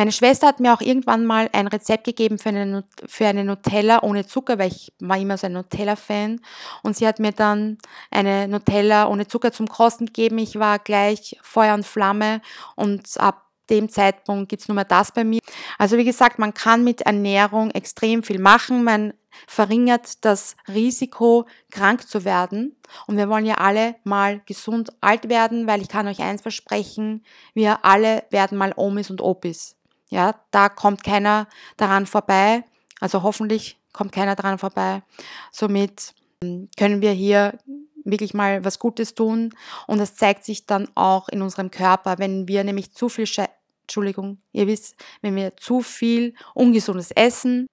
Meine 0.00 0.12
Schwester 0.12 0.46
hat 0.46 0.60
mir 0.60 0.72
auch 0.72 0.80
irgendwann 0.80 1.26
mal 1.26 1.50
ein 1.52 1.66
Rezept 1.66 2.04
gegeben 2.04 2.38
für 2.38 2.48
eine, 2.48 2.84
für 3.06 3.26
eine 3.26 3.44
Nutella 3.44 4.02
ohne 4.02 4.26
Zucker, 4.26 4.58
weil 4.58 4.68
ich 4.68 4.94
war 4.98 5.18
immer 5.18 5.36
so 5.36 5.46
ein 5.46 5.52
Nutella-Fan. 5.52 6.40
Und 6.82 6.96
sie 6.96 7.06
hat 7.06 7.18
mir 7.18 7.32
dann 7.32 7.76
eine 8.10 8.48
Nutella 8.48 9.08
ohne 9.08 9.26
Zucker 9.26 9.52
zum 9.52 9.68
Kosten 9.68 10.06
gegeben. 10.06 10.38
Ich 10.38 10.58
war 10.58 10.78
gleich 10.78 11.36
Feuer 11.42 11.74
und 11.74 11.84
Flamme 11.84 12.40
und 12.76 13.20
ab 13.20 13.44
dem 13.68 13.90
Zeitpunkt 13.90 14.48
gibt 14.48 14.62
es 14.62 14.68
nur 14.68 14.74
mehr 14.74 14.86
das 14.86 15.12
bei 15.12 15.22
mir. 15.22 15.40
Also 15.76 15.98
wie 15.98 16.06
gesagt, 16.06 16.38
man 16.38 16.54
kann 16.54 16.82
mit 16.82 17.02
Ernährung 17.02 17.70
extrem 17.70 18.22
viel 18.22 18.38
machen. 18.38 18.82
Man 18.82 19.12
verringert 19.46 20.24
das 20.24 20.56
Risiko, 20.66 21.44
krank 21.70 22.08
zu 22.08 22.24
werden. 22.24 22.74
Und 23.06 23.18
wir 23.18 23.28
wollen 23.28 23.44
ja 23.44 23.56
alle 23.56 23.96
mal 24.04 24.40
gesund 24.46 24.94
alt 25.02 25.28
werden, 25.28 25.66
weil 25.66 25.82
ich 25.82 25.88
kann 25.88 26.08
euch 26.08 26.20
eins 26.20 26.40
versprechen, 26.40 27.22
wir 27.52 27.84
alle 27.84 28.24
werden 28.30 28.56
mal 28.56 28.72
Omis 28.76 29.10
und 29.10 29.20
Opis. 29.20 29.76
Ja, 30.10 30.34
da 30.50 30.68
kommt 30.68 31.04
keiner 31.04 31.48
daran 31.76 32.06
vorbei. 32.06 32.64
Also 33.00 33.22
hoffentlich 33.22 33.78
kommt 33.92 34.12
keiner 34.12 34.36
daran 34.36 34.58
vorbei. 34.58 35.02
Somit 35.50 36.14
ähm, 36.42 36.68
können 36.76 37.00
wir 37.00 37.12
hier 37.12 37.58
wirklich 38.04 38.34
mal 38.34 38.64
was 38.64 38.78
Gutes 38.78 39.14
tun. 39.14 39.54
Und 39.86 39.98
das 39.98 40.16
zeigt 40.16 40.44
sich 40.44 40.66
dann 40.66 40.88
auch 40.94 41.28
in 41.28 41.42
unserem 41.42 41.70
Körper, 41.70 42.18
wenn 42.18 42.48
wir 42.48 42.64
nämlich 42.64 42.92
zu 42.92 43.08
viel, 43.08 43.26
Sche 43.26 43.48
Entschuldigung, 43.82 44.38
ihr 44.52 44.68
wisst, 44.68 44.94
wenn 45.20 45.34
wir 45.34 45.56
zu 45.56 45.82
viel 45.82 46.34
ungesundes 46.54 47.10
essen, 47.10 47.66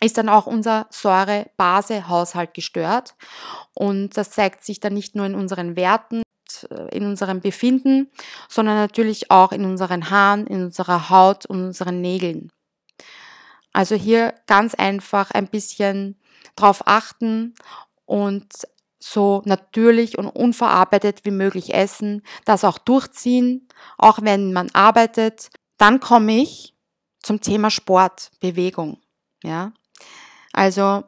ist 0.00 0.18
dann 0.18 0.28
auch 0.28 0.46
unser 0.46 0.88
Säure-Base-Haushalt 0.90 2.54
gestört. 2.54 3.14
Und 3.72 4.16
das 4.16 4.30
zeigt 4.30 4.64
sich 4.64 4.80
dann 4.80 4.94
nicht 4.94 5.14
nur 5.14 5.26
in 5.26 5.36
unseren 5.36 5.76
Werten, 5.76 6.23
äh, 6.62 6.96
in 6.96 7.04
unserem 7.04 7.40
Befinden, 7.40 8.10
sondern 8.48 8.76
natürlich 8.76 9.30
auch 9.30 9.52
in 9.52 9.64
unseren 9.64 10.10
Haaren, 10.10 10.46
in 10.46 10.64
unserer 10.64 11.10
Haut 11.10 11.44
und 11.46 11.64
unseren 11.64 12.00
Nägeln. 12.00 12.52
Also 13.72 13.96
hier 13.96 14.34
ganz 14.46 14.74
einfach 14.74 15.32
ein 15.32 15.48
bisschen 15.48 16.16
drauf 16.54 16.82
achten 16.86 17.54
und 18.04 18.46
so 19.00 19.42
natürlich 19.44 20.16
und 20.16 20.28
unverarbeitet 20.28 21.24
wie 21.24 21.32
möglich 21.32 21.74
essen, 21.74 22.22
das 22.44 22.64
auch 22.64 22.78
durchziehen, 22.78 23.68
auch 23.98 24.20
wenn 24.22 24.52
man 24.52 24.70
arbeitet. 24.72 25.50
Dann 25.76 25.98
komme 26.00 26.36
ich 26.36 26.74
zum 27.20 27.40
Thema 27.40 27.70
Sport, 27.70 28.30
Bewegung. 28.40 28.98
Ja, 29.42 29.72
also 30.52 31.02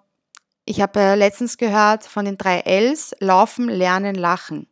Ich 0.69 0.81
habe 0.81 0.99
äh, 0.99 1.15
letztens 1.15 1.59
gehört 1.59 2.05
von 2.05 2.25
den 2.25 2.37
drei 2.37 2.59
Ls, 2.67 3.15
Laufen, 3.21 3.69
Lernen, 3.69 4.17
Lachen. 4.17 4.67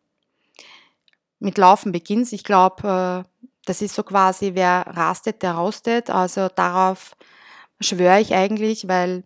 Mit 1.45 1.59
Laufen 1.59 1.93
beginnt 1.93 2.33
Ich 2.33 2.43
glaube, 2.43 3.25
äh, 3.27 3.49
das 3.67 3.83
ist 3.83 3.95
so 3.95 4.03
quasi, 4.03 4.53
wer 4.55 4.87
rastet, 4.89 5.43
der 5.43 5.53
rostet. 5.53 6.09
Also 6.09 6.49
darauf 6.49 7.15
schwöre 7.81 8.21
ich 8.21 8.35
eigentlich, 8.35 8.89
weil 8.89 9.25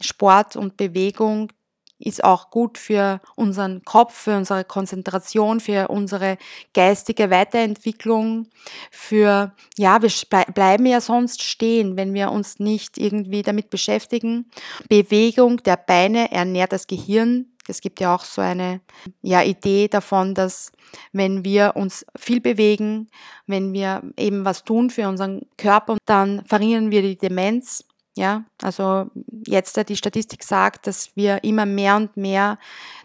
Sport 0.00 0.54
und 0.54 0.76
Bewegung 0.76 1.50
ist 1.98 2.22
auch 2.22 2.50
gut 2.50 2.78
für 2.78 3.20
unseren 3.34 3.82
Kopf, 3.82 4.14
für 4.14 4.36
unsere 4.36 4.64
Konzentration, 4.64 5.58
für 5.58 5.88
unsere 5.88 6.36
geistige 6.72 7.30
Weiterentwicklung, 7.30 8.46
für, 8.92 9.52
ja, 9.76 10.00
wir 10.02 10.10
bleiben 10.54 10.86
ja 10.86 11.00
sonst 11.00 11.42
stehen, 11.42 11.96
wenn 11.96 12.14
wir 12.14 12.30
uns 12.30 12.60
nicht 12.60 12.98
irgendwie 12.98 13.42
damit 13.42 13.70
beschäftigen. 13.70 14.50
Bewegung 14.88 15.62
der 15.64 15.78
Beine 15.78 16.30
ernährt 16.30 16.72
das 16.72 16.86
Gehirn. 16.86 17.55
Es 17.68 17.80
gibt 17.80 18.00
ja 18.00 18.14
auch 18.14 18.24
so 18.24 18.40
eine 18.40 18.80
ja, 19.22 19.42
Idee 19.42 19.88
davon, 19.88 20.34
dass 20.34 20.72
wenn 21.12 21.44
wir 21.44 21.72
uns 21.76 22.06
viel 22.16 22.40
bewegen, 22.40 23.08
wenn 23.46 23.72
wir 23.72 24.02
eben 24.16 24.44
was 24.44 24.64
tun 24.64 24.90
für 24.90 25.08
unseren 25.08 25.42
Körper, 25.56 25.96
dann 26.06 26.44
verringern 26.46 26.90
wir 26.90 27.02
die 27.02 27.18
Demenz. 27.18 27.84
Ja, 28.16 28.44
also 28.62 29.10
jetzt 29.46 29.76
die 29.90 29.96
Statistik 29.96 30.42
sagt, 30.42 30.86
dass 30.86 31.14
wir 31.16 31.44
immer 31.44 31.66
mehr 31.66 31.96
und 31.96 32.16
mehr 32.16 32.58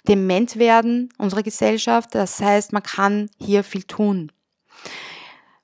dement 0.08 0.58
werden, 0.58 1.10
unsere 1.18 1.44
Gesellschaft. 1.44 2.15
Das 2.15 2.39
heißt, 2.39 2.72
man 2.72 2.84
kann 2.84 3.30
hier 3.38 3.65
viel 3.65 3.84
tun. 3.84 4.32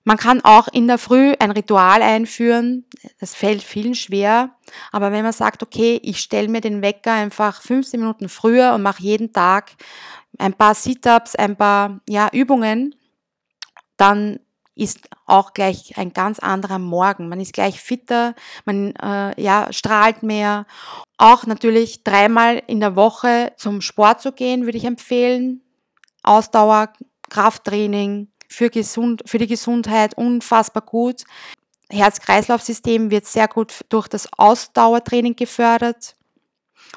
Man 0.07 0.15
kann 0.15 0.39
auch 0.39 0.69
in 0.69 0.87
der 0.87 0.99
Früh 0.99 1.33
ein 1.37 1.51
Ritual 1.51 2.01
einführen. 2.01 2.85
Das 3.19 3.35
fällt 3.35 3.61
vielen 3.61 3.93
schwer. 3.93 4.51
Aber 4.93 5.11
wenn 5.11 5.23
man 5.23 5.33
sagt, 5.33 5.61
okay, 5.63 5.99
ich 6.01 6.21
stelle 6.21 6.47
mir 6.47 6.61
den 6.61 6.81
Wecker 6.81 7.11
einfach 7.11 7.61
15 7.61 7.99
Minuten 7.99 8.29
früher 8.29 8.73
und 8.73 8.83
mache 8.83 9.03
jeden 9.03 9.33
Tag 9.33 9.71
ein 10.37 10.53
paar 10.53 10.75
Sit-ups, 10.75 11.35
ein 11.35 11.57
paar 11.57 11.99
ja, 12.07 12.29
Übungen, 12.31 12.95
dann 13.97 14.39
ist 14.75 15.09
auch 15.25 15.51
gleich 15.51 15.97
ein 15.97 16.13
ganz 16.13 16.39
anderer 16.39 16.79
Morgen. 16.79 17.27
Man 17.27 17.41
ist 17.41 17.51
gleich 17.51 17.81
fitter, 17.81 18.33
man 18.63 18.95
äh, 18.95 19.41
ja, 19.41 19.73
strahlt 19.73 20.23
mehr. 20.23 20.67
Auch 21.17 21.45
natürlich 21.45 22.05
dreimal 22.05 22.63
in 22.67 22.79
der 22.79 22.95
Woche 22.95 23.51
zum 23.57 23.81
Sport 23.81 24.21
zu 24.21 24.31
gehen, 24.31 24.63
würde 24.63 24.77
ich 24.77 24.85
empfehlen. 24.85 25.63
Ausdauer, 26.23 26.93
Krafttraining 27.29 28.29
für, 28.47 28.69
gesund, 28.69 29.23
für 29.25 29.37
die 29.37 29.47
Gesundheit 29.47 30.15
unfassbar 30.15 30.83
gut. 30.83 31.23
Herz-Kreislauf-System 31.89 33.11
wird 33.11 33.25
sehr 33.25 33.47
gut 33.47 33.85
durch 33.89 34.07
das 34.07 34.27
Ausdauertraining 34.37 35.35
gefördert 35.35 36.15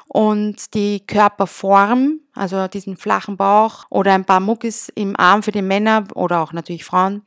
und 0.07 0.73
die 0.73 1.05
Körperform, 1.05 2.19
also 2.33 2.67
diesen 2.67 2.97
flachen 2.97 3.37
Bauch 3.37 3.85
oder 3.89 4.13
ein 4.13 4.25
paar 4.25 4.39
Muckis 4.39 4.89
im 4.95 5.17
Arm 5.17 5.43
für 5.43 5.51
die 5.51 5.61
Männer 5.61 6.07
oder 6.15 6.41
auch 6.41 6.53
natürlich 6.53 6.83
Frauen, 6.83 7.23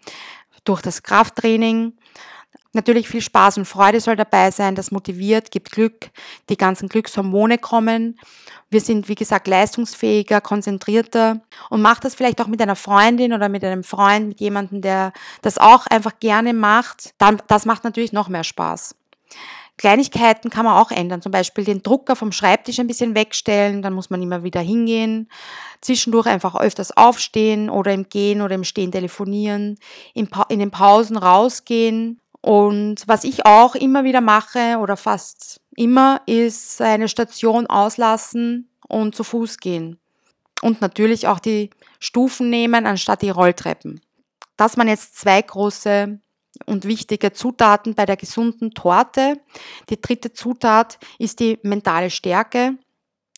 durch 0.64 0.82
das 0.82 1.02
Krafttraining. 1.02 1.94
Natürlich 2.74 3.08
viel 3.08 3.20
Spaß 3.20 3.58
und 3.58 3.66
Freude 3.66 4.00
soll 4.00 4.16
dabei 4.16 4.50
sein, 4.50 4.74
das 4.74 4.90
motiviert, 4.90 5.52
gibt 5.52 5.70
Glück, 5.70 6.10
die 6.48 6.56
ganzen 6.56 6.88
Glückshormone 6.88 7.56
kommen. 7.58 8.18
Wir 8.68 8.80
sind, 8.80 9.08
wie 9.08 9.14
gesagt, 9.14 9.46
leistungsfähiger, 9.46 10.40
konzentrierter 10.40 11.40
und 11.70 11.82
macht 11.82 12.04
das 12.04 12.16
vielleicht 12.16 12.40
auch 12.40 12.48
mit 12.48 12.60
einer 12.60 12.74
Freundin 12.74 13.32
oder 13.32 13.48
mit 13.48 13.62
einem 13.62 13.84
Freund, 13.84 14.26
mit 14.26 14.40
jemandem, 14.40 14.82
der 14.82 15.12
das 15.40 15.58
auch 15.58 15.86
einfach 15.86 16.18
gerne 16.18 16.52
macht. 16.52 17.14
Dann, 17.18 17.40
das 17.46 17.64
macht 17.64 17.84
natürlich 17.84 18.12
noch 18.12 18.28
mehr 18.28 18.44
Spaß. 18.44 18.96
Kleinigkeiten 19.76 20.50
kann 20.50 20.64
man 20.64 20.76
auch 20.76 20.90
ändern, 20.90 21.22
zum 21.22 21.32
Beispiel 21.32 21.64
den 21.64 21.82
Drucker 21.82 22.16
vom 22.16 22.32
Schreibtisch 22.32 22.78
ein 22.78 22.86
bisschen 22.86 23.14
wegstellen, 23.14 23.82
dann 23.82 23.92
muss 23.92 24.10
man 24.10 24.22
immer 24.22 24.44
wieder 24.44 24.60
hingehen, 24.60 25.28
zwischendurch 25.80 26.26
einfach 26.26 26.54
öfters 26.54 26.96
aufstehen 26.96 27.70
oder 27.70 27.92
im 27.92 28.08
Gehen 28.08 28.40
oder 28.40 28.54
im 28.54 28.64
Stehen 28.64 28.92
telefonieren, 28.92 29.76
in, 30.12 30.28
in 30.48 30.58
den 30.60 30.70
Pausen 30.70 31.16
rausgehen. 31.16 32.20
Und 32.44 33.04
was 33.06 33.24
ich 33.24 33.46
auch 33.46 33.74
immer 33.74 34.04
wieder 34.04 34.20
mache 34.20 34.76
oder 34.78 34.98
fast 34.98 35.62
immer, 35.76 36.20
ist 36.26 36.82
eine 36.82 37.08
Station 37.08 37.66
auslassen 37.66 38.68
und 38.86 39.14
zu 39.14 39.24
Fuß 39.24 39.56
gehen. 39.56 39.98
Und 40.60 40.82
natürlich 40.82 41.26
auch 41.26 41.38
die 41.38 41.70
Stufen 42.00 42.50
nehmen 42.50 42.84
anstatt 42.84 43.22
die 43.22 43.30
Rolltreppen. 43.30 44.02
Das 44.58 44.76
waren 44.76 44.88
jetzt 44.88 45.16
zwei 45.16 45.40
große 45.40 46.20
und 46.66 46.84
wichtige 46.84 47.32
Zutaten 47.32 47.94
bei 47.94 48.04
der 48.04 48.18
gesunden 48.18 48.72
Torte. 48.72 49.40
Die 49.88 49.98
dritte 49.98 50.34
Zutat 50.34 50.98
ist 51.18 51.40
die 51.40 51.58
mentale 51.62 52.10
Stärke. 52.10 52.76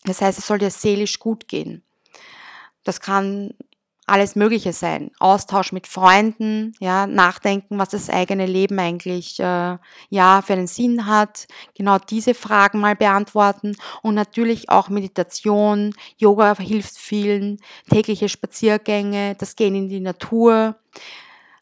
Das 0.03 0.21
heißt, 0.21 0.37
es 0.37 0.49
soll 0.49 0.59
dir 0.59 0.71
seelisch 0.73 1.21
gut 1.21 1.47
gehen. 1.47 1.85
Das 2.83 3.01
kann 3.01 3.55
alles 4.07 4.37
Mögliche 4.37 4.73
sein. 4.73 5.11
Austausch 5.19 5.73
mit 5.73 5.87
Freunden, 5.87 6.75
ja, 6.79 7.07
nachdenken, 7.07 7.79
was 7.79 7.89
das 7.89 8.09
eigene 8.09 8.47
Leben 8.47 8.79
eigentlich 8.79 9.41
äh, 9.41 9.79
ja 10.11 10.43
für 10.43 10.53
einen 10.53 10.69
Sinn 10.69 11.07
hat. 11.07 11.47
Genau 11.75 11.99
diese 11.99 12.35
Fragen 12.35 12.79
mal 12.79 12.95
beantworten 12.95 13.77
und 14.03 14.15
natürlich 14.15 14.71
auch 14.71 14.89
Meditation, 14.89 15.93
Yoga 16.17 16.57
hilft 16.57 16.97
vielen, 16.97 17.59
tägliche 17.91 18.29
Spaziergänge, 18.29 19.35
das 19.35 19.57
Gehen 19.57 19.75
in 19.75 19.89
die 19.89 20.01
Natur. 20.01 20.77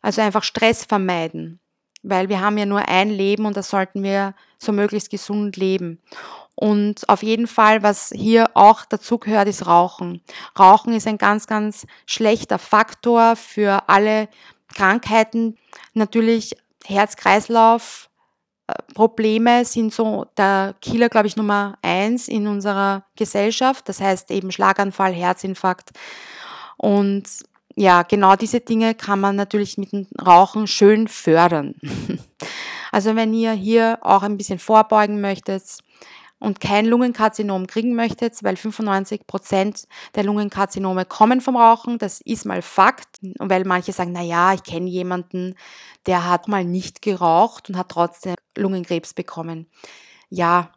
Also 0.03 0.21
einfach 0.21 0.43
Stress 0.43 0.85
vermeiden, 0.85 1.61
weil 2.03 2.29
wir 2.29 2.43
haben 2.43 2.59
ja 2.59 2.67
nur 2.67 2.87
ein 2.89 3.09
Leben 3.09 3.47
und 3.47 3.57
das 3.57 3.71
sollten 3.71 4.03
wir 4.03 4.35
so 4.59 4.71
möglichst 4.71 5.09
gesund 5.09 5.57
leben. 5.57 6.03
Und 6.57 7.09
auf 7.09 7.23
jeden 7.23 7.47
Fall, 7.47 7.83
was 7.83 8.11
hier 8.15 8.47
auch 8.55 8.85
dazu 8.85 9.19
gehört, 9.19 9.49
ist 9.49 9.67
Rauchen. 9.67 10.23
Rauchen 10.59 10.93
ist 10.93 11.07
ein 11.07 11.19
ganz, 11.19 11.47
ganz 11.47 11.87
schlechter 12.07 12.59
Faktor 12.59 13.37
für 13.37 13.89
alle 13.89 14.29
Krankheiten. 14.73 15.57
Natürlich 15.95 16.57
Herz-Kreislauf, 16.85 18.09
äh, 18.67 18.75
Probleme 18.95 19.65
sind 19.65 19.93
so 19.93 20.27
der 20.37 20.75
Killer, 20.81 21.09
glaube 21.09 21.27
ich, 21.27 21.37
Nummer 21.37 21.77
eins 21.83 22.29
in 22.29 22.47
unserer 22.47 23.05
Gesellschaft. 23.17 23.89
Das 23.89 24.01
heißt 24.01 24.31
eben 24.31 24.53
Schlaganfall, 24.53 25.13
Herzinfarkt. 25.13 25.91
Und 26.77 27.25
ja, 27.77 28.03
genau 28.03 28.37
diese 28.37 28.61
Dinge 28.61 28.95
kann 28.95 29.21
man 29.21 29.35
natürlich 29.35 29.77
mit 29.77 29.93
dem 29.93 30.07
Rauchen 30.25 30.67
schön 30.67 31.09
fördern. 31.09 31.75
also 32.93 33.17
wenn 33.17 33.35
ihr 33.35 33.53
hier 33.53 33.99
auch 34.03 34.23
ein 34.23 34.37
bisschen 34.37 34.61
vorbeugen 34.61 35.21
möchtet 35.21 35.65
und 36.39 36.61
kein 36.61 36.87
Lungenkarzinom 36.87 37.67
kriegen 37.67 37.95
möchtet, 37.95 38.43
weil 38.43 38.57
95 38.57 39.27
Prozent 39.27 39.85
der 40.15 40.25
Lungenkarzinome 40.25 41.05
kommen 41.07 41.41
vom 41.41 41.57
Rauchen, 41.57 41.99
das 41.99 42.21
ist 42.21 42.45
mal 42.45 42.63
Fakt. 42.63 43.19
Und 43.39 43.51
weil 43.51 43.65
manche 43.65 43.93
sagen, 43.93 44.13
na 44.13 44.23
ja, 44.23 44.53
ich 44.53 44.63
kenne 44.63 44.91
jemanden, 44.91 45.55
der 46.07 46.29
hat 46.29 46.49
mal 46.49 46.65
nicht 46.65 47.03
geraucht 47.03 47.69
und 47.69 47.77
hat 47.77 47.89
trotzdem 47.89 48.35
Lungenkrebs 48.57 49.15
bekommen. 49.15 49.71
Ja, 50.29 50.73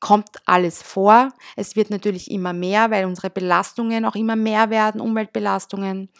kommt 0.00 0.28
alles 0.46 0.82
vor. 0.82 1.30
Es 1.56 1.76
wird 1.76 1.90
natürlich 1.90 2.30
immer 2.30 2.52
mehr, 2.52 2.90
weil 2.90 3.04
unsere 3.04 3.30
Belastungen 3.30 4.04
auch 4.04 4.14
immer 4.14 4.36
mehr 4.36 4.70
werden, 4.70 5.00
Umweltbelastungen. 5.00 6.10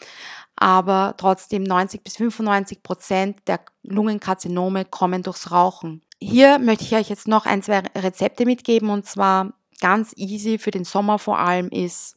Aber 0.57 1.15
trotzdem 1.17 1.63
90 1.63 2.03
bis 2.03 2.17
95 2.17 2.83
Prozent 2.83 3.39
der 3.47 3.61
Lungenkarzinome 3.83 4.85
kommen 4.85 5.23
durchs 5.23 5.53
Rauchen. 5.53 6.03
Hier 6.21 6.59
möchte 6.59 6.85
ich 6.85 6.95
euch 6.95 7.09
jetzt 7.09 7.29
noch 7.29 7.47
ein, 7.47 7.63
zwei 7.63 7.79
Rezepte 7.97 8.45
mitgeben 8.45 8.91
und 8.91 9.07
zwar 9.07 9.55
ganz 9.81 10.13
easy 10.17 10.59
für 10.59 10.73
den 10.73 10.85
Sommer 10.85 11.19
vor 11.19 11.39
allem 11.39 11.69
ist 11.69 12.17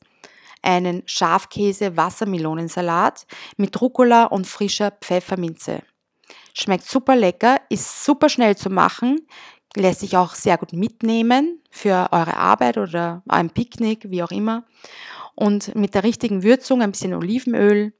einen 0.64 1.02
Schafkäse-Wassermelonensalat 1.06 3.26
mit 3.58 3.80
Rucola 3.80 4.26
und 4.26 4.48
frischer 4.48 4.92
Pfefferminze. 4.92 5.84
Schmeckt 6.54 6.86
super 6.86 7.16
lecker, 7.16 7.62
ist 7.70 8.04
super 8.04 8.28
schnell 8.30 8.58
zu 8.58 8.70
machen, 8.70 9.26
lässt 9.76 10.02
sich 10.02 10.18
auch 10.18 10.36
sehr 10.36 10.58
gut 10.58 10.74
mitnehmen 10.74 11.62
für 11.70 12.10
eure 12.12 12.36
Arbeit 12.38 12.78
oder 12.78 13.24
ein 13.28 13.50
Picknick, 13.50 14.10
wie 14.10 14.22
auch 14.24 14.32
immer. 14.32 14.66
Und 15.36 15.74
mit 15.76 15.96
der 15.96 16.04
richtigen 16.04 16.44
Würzung, 16.44 16.82
ein 16.82 16.92
bisschen 16.92 17.14
Olivenöl, 17.14 17.94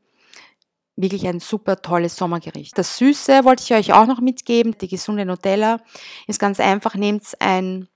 wirklich 1.02 1.28
ein 1.28 1.40
super 1.40 1.82
tolles 1.82 2.16
Sommergericht. 2.16 2.78
Das 2.78 2.98
Süße 2.98 3.44
wollte 3.46 3.64
ich 3.64 3.74
euch 3.74 3.94
auch 3.94 4.08
noch 4.08 4.22
mitgeben. 4.22 4.78
Die 4.80 4.88
gesunde 4.88 5.26
Nutella 5.26 5.80
ist 6.28 6.40
ganz 6.40 6.60
einfach. 6.60 6.96
Nehmt 6.96 7.24
ein 7.40 7.88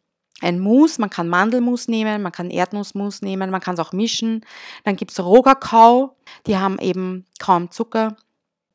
ein 0.42 0.60
Mousse, 0.60 1.00
man 1.00 1.10
kann 1.10 1.30
Mandelmus 1.30 1.88
nehmen, 1.88 2.22
man 2.22 2.34
kann 2.34 2.50
Erdnussmus 2.50 3.22
nehmen, 3.22 3.50
man 3.50 3.62
kann 3.62 3.76
es 3.76 3.80
auch 3.80 3.94
mischen. 3.94 4.46
Dann 4.84 4.98
gibt 4.98 5.12
es 5.12 5.24
Rohkakao, 5.24 6.18
die 6.46 6.58
haben 6.58 6.78
eben 6.80 7.26
kaum 7.40 7.72
Zucker. 7.72 8.18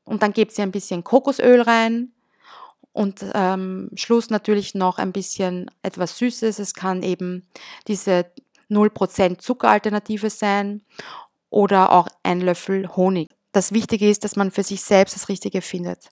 Und 0.05 0.23
dann 0.23 0.33
gebt 0.33 0.57
ihr 0.57 0.65
ein 0.65 0.71
bisschen 0.71 1.05
Kokosöl 1.05 1.61
rein, 1.61 2.15
und 2.93 3.25
ähm, 3.35 3.91
Schluss 3.95 4.31
natürlich 4.31 4.75
noch 4.75 4.99
ein 4.99 5.13
bisschen 5.13 5.71
etwas 5.83 6.19
Süßes. 6.19 6.59
Es 6.59 6.75
kann 6.75 7.03
eben 7.03 7.47
diese 7.87 8.27
0% 8.69 9.39
Zuckeralternative 9.39 10.31
sein 10.31 10.83
oder 11.51 11.93
auch 11.93 12.09
ein 12.23 12.41
Löffel 12.41 12.89
Honig. 12.97 13.29
Das 13.53 13.73
Wichtige 13.73 14.09
ist, 14.09 14.25
dass 14.25 14.37
man 14.37 14.51
für 14.51 14.63
sich 14.63 14.83
selbst 14.83 15.17
das 15.17 15.29
Richtige 15.29 15.63
findet. 15.63 16.11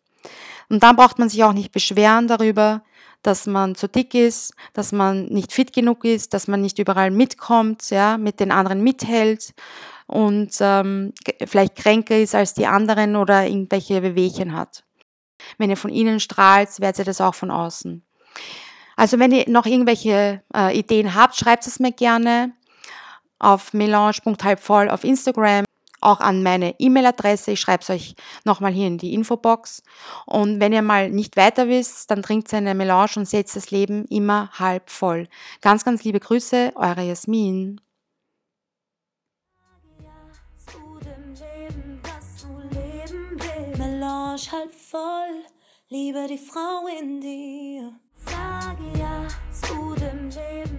Und 0.69 0.83
dann 0.83 0.97
braucht 0.97 1.19
man 1.19 1.29
sich 1.29 1.45
auch 1.45 1.53
nicht 1.53 1.73
beschweren 1.73 2.29
darüber, 2.29 2.83
dass 3.23 3.47
man 3.47 3.75
zu 3.75 3.89
dick 3.89 4.15
ist, 4.15 4.55
dass 4.73 4.93
man 4.93 5.27
nicht 5.27 5.53
fit 5.53 5.73
genug 5.73 6.05
ist, 6.05 6.35
dass 6.35 6.47
man 6.47 6.61
nicht 6.61 6.79
überall 6.79 7.11
mitkommt, 7.11 7.91
ja, 7.91 8.17
mit 8.17 8.41
den 8.41 8.53
anderen 8.53 8.83
mithält 8.83 9.55
und 10.07 10.57
ähm, 10.61 11.13
vielleicht 11.47 11.77
kränker 11.77 12.19
ist 12.19 12.35
als 12.35 12.55
die 12.55 12.67
anderen 12.67 13.17
oder 13.17 13.47
irgendwelche 13.47 14.03
Wehwehchen 14.03 14.55
hat. 14.55 14.85
Wenn 15.59 15.71
ihr 15.71 15.77
von 15.77 15.91
innen 15.91 16.21
strahlt, 16.21 16.81
werdet 16.81 17.01
ihr 17.01 17.05
das 17.05 17.21
auch 17.21 17.35
von 17.35 17.51
außen. 17.51 18.05
Also 18.97 19.19
wenn 19.19 19.33
ihr 19.33 19.49
noch 19.49 19.67
irgendwelche 19.67 20.43
äh, 20.55 20.77
Ideen 20.77 21.15
habt, 21.15 21.37
schreibt 21.37 21.67
es 21.67 21.79
mir 21.79 21.93
gerne 21.93 22.53
auf 23.39 23.73
melange.halbvoll 23.73 24.91
auf 24.91 25.05
Instagram, 25.05 25.65
auch 26.01 26.21
an 26.21 26.43
meine 26.43 26.75
E-Mail-Adresse. 26.79 27.53
Ich 27.53 27.61
schreibe 27.61 27.83
es 27.83 27.91
euch 27.91 28.15
nochmal 28.45 28.73
hier 28.73 28.87
in 28.87 28.99
die 28.99 29.15
Infobox. 29.15 29.83
Und 30.27 30.61
wenn 30.61 30.73
ihr 30.73 30.83
mal 30.83 31.11
nicht 31.11 31.37
weiter 31.37 31.69
wisst, 31.69 32.11
dann 32.11 32.23
trinkt 32.23 32.53
eine 32.55 32.75
Melange 32.75 33.13
und 33.17 33.29
seht 33.29 33.55
das 33.55 33.71
Leben 33.71 34.05
immer 34.07 34.51
halb 34.53 34.91
voll. 34.91 35.29
Ganz, 35.61 35.85
ganz 35.85 36.05
liebe 36.05 36.21
Grüße, 36.21 36.73
eure 36.75 37.03
Jasmin. 37.03 37.81
Melange 43.77 44.53
halb 44.53 44.75
voll, 44.75 45.45
liebe 45.89 46.27
die 46.29 46.39
Frau 46.39 46.87
in 47.01 47.21
dir. 47.21 47.93
Sag 48.27 48.77
ja 48.99 49.27
zu 49.53 49.95
dem 49.95 50.31
Leben. 50.31 50.78